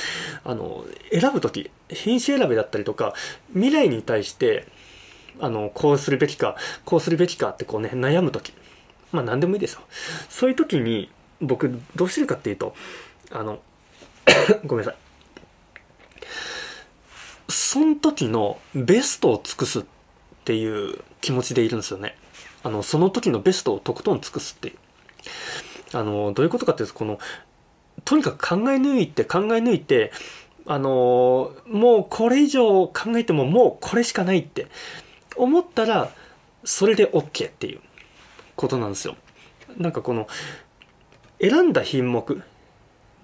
[0.43, 3.13] あの、選ぶ時、品種選びだったりとか、
[3.53, 4.67] 未来に対して、
[5.39, 8.53] あの、こうするべきか、こうするべきかってこうね、悩む時。
[9.11, 9.81] まあ何でもいいですよ。
[10.29, 11.09] そういう時に、
[11.41, 12.75] 僕、どうしてるかっていうと、
[13.31, 13.59] あの、
[14.65, 15.03] ごめんなさい。
[17.49, 19.83] その時のベストを尽くすっ
[20.45, 22.15] ていう気持ちでいるんですよね。
[22.63, 24.75] あの、その時のベストをとことん尽くすっていう。
[25.93, 27.19] あの、どういうことかっていうと、この、
[28.05, 30.11] とにかく考え抜いて考え抜いて、
[30.65, 34.67] あの、もうこれ以上考えてももうこれしかないって
[35.35, 36.11] 思ったら、
[36.63, 37.81] それで OK っていう
[38.55, 39.15] ことなんですよ。
[39.77, 40.27] なんかこの、
[41.41, 42.41] 選んだ品目、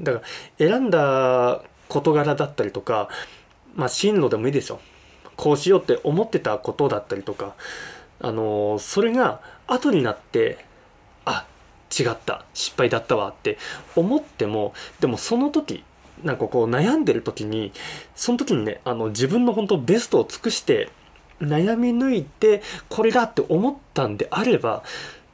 [0.02, 3.10] だから選んだ事柄だったりとか、
[3.76, 4.80] まあ進路でもいいですよ。
[5.38, 7.56] こうしようって思ってたことだったりとか、
[8.22, 10.66] あのそれが後になって
[11.26, 11.46] あ
[11.98, 13.58] 違った失敗だったわって
[13.96, 15.84] 思ってもでもその時
[16.24, 17.72] なんかこう悩んでる時に
[18.16, 20.90] その時にねあの自分の本当ベストを尽くして
[21.42, 24.84] 悩み抜いてこれだって思ったんであれば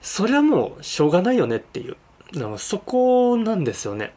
[0.02, 1.98] それはもうしょうがないよねっていう
[2.34, 4.14] なんかそこなんですよね。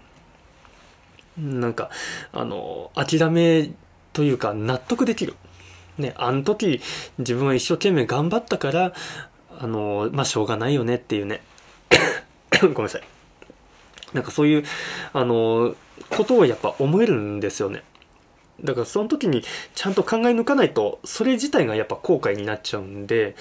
[1.38, 1.88] なんか
[2.32, 3.70] あの諦め
[4.12, 5.36] というか納得できる。
[5.98, 6.80] ね、あの時
[7.18, 8.92] 自分は一生懸命頑張ったから、
[9.60, 11.42] あの、まあ、しょうがないよねっていうね。
[12.62, 13.02] ごめんなさい。
[14.12, 14.64] なんかそういう、
[15.12, 15.74] あの、
[16.10, 17.82] ことをやっぱ思えるんですよね。
[18.62, 19.44] だからその時に
[19.74, 23.36] ちゃんと考え抜かないと、それ自体がやっぱ後悔になっちゃうんで、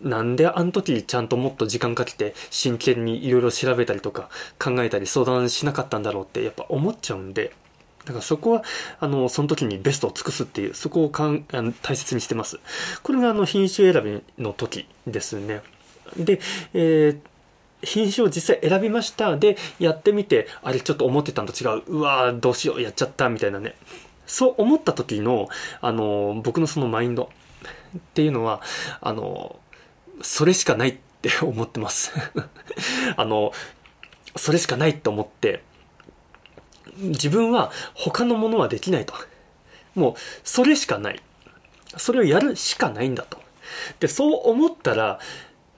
[0.00, 4.28] なんであの時ちゃんともっと時間かけて真剣にいろいろ調べたりとか
[4.58, 7.52] 考えたり相談しなかったんだろうってやっぱ思っちゃうんで、
[8.08, 8.64] だからそこは、
[9.00, 12.58] あの、その時にベストを尽くすっていう、そこをかんあの大切にしてます。
[13.02, 15.60] これがあの品種選びの時ですね。
[16.16, 16.40] で、
[16.72, 17.20] えー、
[17.82, 23.74] 品種を実際選びましたでやってみてあれちょっと思ってたのと違ううわーどうしようやっちゃったみたいなね
[24.26, 25.48] そう思った時の
[25.80, 27.30] あの僕のそのマインド
[27.96, 28.62] っていうのは
[29.00, 29.58] あの
[30.22, 32.12] それしかないって思ってます
[33.16, 33.52] あの
[34.34, 35.62] それしかないと思って
[36.96, 39.14] 自分は他のものはできないと。
[39.94, 40.14] もう
[40.44, 41.22] それしかない。
[41.96, 43.38] それをやるしかないんだと。
[44.00, 45.18] でそう思ったら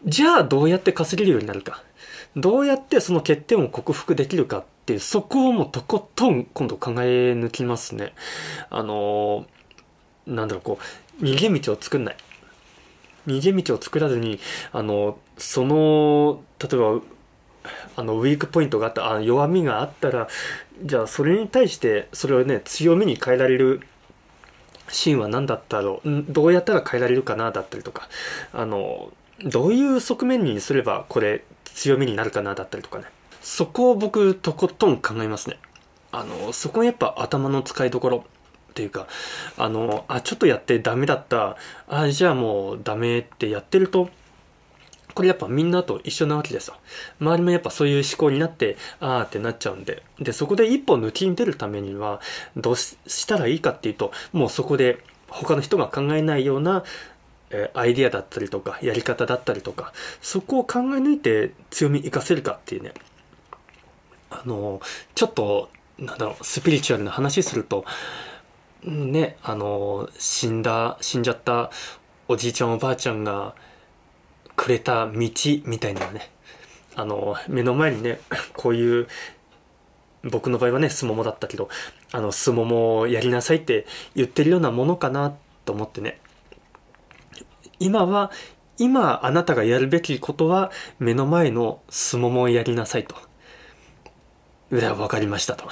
[0.05, 1.83] じゃあどうやって稼げるようになるか。
[2.37, 8.15] どうやってその欠点を克服できるかっていうそこをもうとことん今度考え抜きますね。
[8.71, 9.47] あの
[10.27, 10.79] なんだろうこ
[11.21, 12.17] う逃げ道を作んない。
[13.27, 14.41] 逃げ道を作らずに
[14.73, 17.01] あのその例えば
[17.97, 20.29] あのウィークポイントがあったあ弱みがあったら
[20.83, 23.81] じゃあそれに対してそれをね強みに変えられる
[24.89, 26.25] シーンは何だったろう？
[26.29, 28.09] どうやったら変えられるかなだったりとか。
[28.53, 33.05] あのどういう側面にすればこれ強みになるかなだったりとかね。
[33.41, 35.59] そこを僕とことん考えますね。
[36.13, 38.25] あのそこはやっぱ頭の使いどころ。
[38.71, 39.09] っていうか
[39.57, 41.57] あのあちょっとやってダメだった。
[41.89, 44.11] あじゃあもうダメってやってると
[45.21, 46.77] これやっぱみんなと一緒なわけですよ。
[47.21, 50.03] 周りもやっぱそういう思考になって、あーってなっちゃうんで。
[50.19, 52.23] で、そこで一歩抜きに出るためには、
[52.57, 56.85] どうしたらいいかっていうと、もうそこで他の人が考えないような、
[57.51, 59.93] えアイディアだったりとか、やり方だったりとか、
[60.23, 62.95] そこを考え抜いて強み活かせるかっていうね。
[64.31, 64.81] あの、
[65.15, 65.69] ちょっと、
[65.99, 67.85] なんだろう、スピリチュアルな話すると、
[68.85, 71.71] ね、あの、死んだ、死んじゃった
[72.27, 73.55] おじいちゃんおばあちゃんが
[74.61, 75.13] くれた道
[75.65, 76.31] みたいなね、
[76.95, 78.21] あの、目の前にね、
[78.53, 79.09] こういう、
[80.23, 81.71] 僕の場合はね、すももだったけど、
[82.13, 85.35] あの、すももをやりなさいって言ってるようなものかな
[85.65, 86.21] と思ってね。
[87.79, 88.31] 今は、
[88.77, 93.17] 今あなたがやるべきことは目の前のすももをやりなさいと。
[94.71, 95.65] では分かりましたと。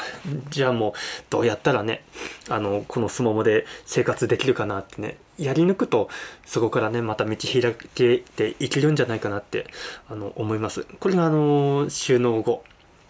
[0.48, 0.92] じゃあもう
[1.28, 2.04] どうやったらね、
[2.48, 6.08] あの、このすももで生活できるかなってね、やり抜くと
[6.44, 9.66] そこからね、また道開けていけるんじゃないかなって
[10.08, 10.86] あの思います。
[10.98, 12.64] これがあの、収納後、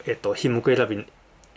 [0.07, 1.07] えっと、品目選び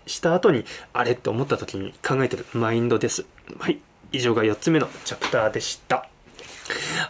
[0.08, 3.26] した後に、あれって思った時に考えてるマインドです。
[3.60, 3.80] はい。
[4.12, 6.11] 以上が4つ目のチャプターでした。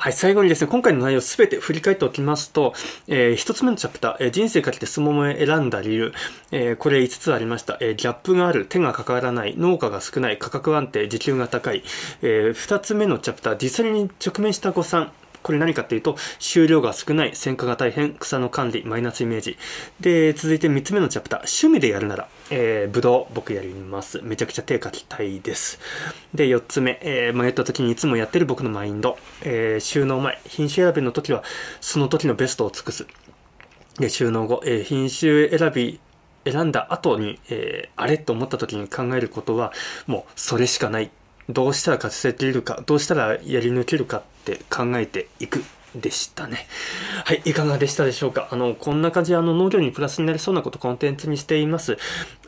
[0.02, 2.74] はい、最後にですね、今回の内容すべて振り返っておきますと、
[3.08, 6.12] えー、一つ目のチャプター、えー、人生かけて相撲を選んだ理由、
[6.50, 7.78] えー、これ5つありました。
[7.82, 11.84] えー、ギャップがある、手がかからない、農家が少ない、価格安定、時給が高い。
[12.24, 15.12] えー、2つ目のチャプター、実際に直面した誤算、
[15.44, 19.58] これ何かっていうと、収量が少ない、選果が大変、草の管理、マイナスイメージ。
[20.00, 24.22] で、続いて3つ目のチャプター、趣味でやるなら、えー、ぶどう、僕やります。
[24.24, 25.80] めちゃくちゃ手書きたいです。
[26.34, 29.18] で、4つ目、えー、迷った時にいつもやってる僕のマインド。
[29.44, 31.44] えー、収納前、品種選びの時は、
[31.80, 33.08] その時のベストを尽くす。
[34.00, 36.00] で、収納後、えー、品種選び、
[36.44, 39.74] 選んだ後に、えー、あれと思った時に考えることは、
[40.08, 41.12] もうそれしかない
[41.50, 45.64] どうしたら活性できるか、どうしたらやり抜けるかって考えていく
[45.96, 46.68] でしたね。
[47.26, 48.48] はい、いかがでしたでしょうか？
[48.50, 51.98] あの、こんな感じあの農業にプラスになりそうなことコンテンツにしています。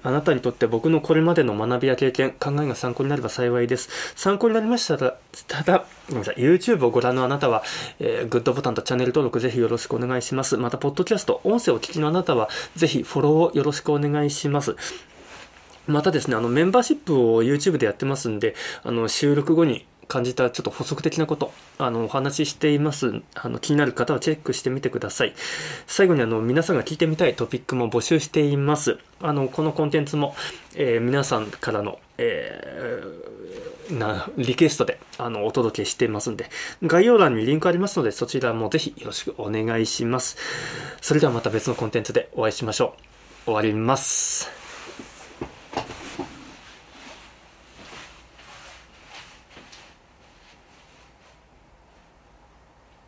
[0.01, 3.89] あなたにとって僕のこれまでの学びや経験、考えが参考になれば幸いです。
[4.15, 5.17] 参考になりましたら、
[5.49, 7.63] ただ、ごめんなさい、YouTube をご覧のあなたは、
[7.99, 10.55] えー、グッドボタンとチャンネル登録ぜひよろしくお願いします。
[10.55, 14.77] また、ポッドキャスト、音声を聞きのあなたは、ぜひフォローをよろしくお願いします。
[15.87, 23.21] またですね、あの、メンバーシップを YouTube でやってますんで、あの、収録後に感じたちょっと補足的なこと、あの、お話ししています。
[23.35, 25.33] あの、気になる方はチェックしてみてください。
[25.87, 28.97] 最後にあの、皆さんが聞いてみたいトピックも募集しています。
[29.21, 30.35] あの、このコンテンツも、
[30.75, 36.49] えー、皆さんからの、えー、な、リクエストで、あの、お届けしていますんで、
[36.83, 40.37] 概要欄にリンクありますので、そちらもぜひよろしくお願いします。
[41.01, 42.95] それではまた別のコンテンツでお会いしましょ
[43.45, 43.45] う。
[43.45, 44.62] 終わります。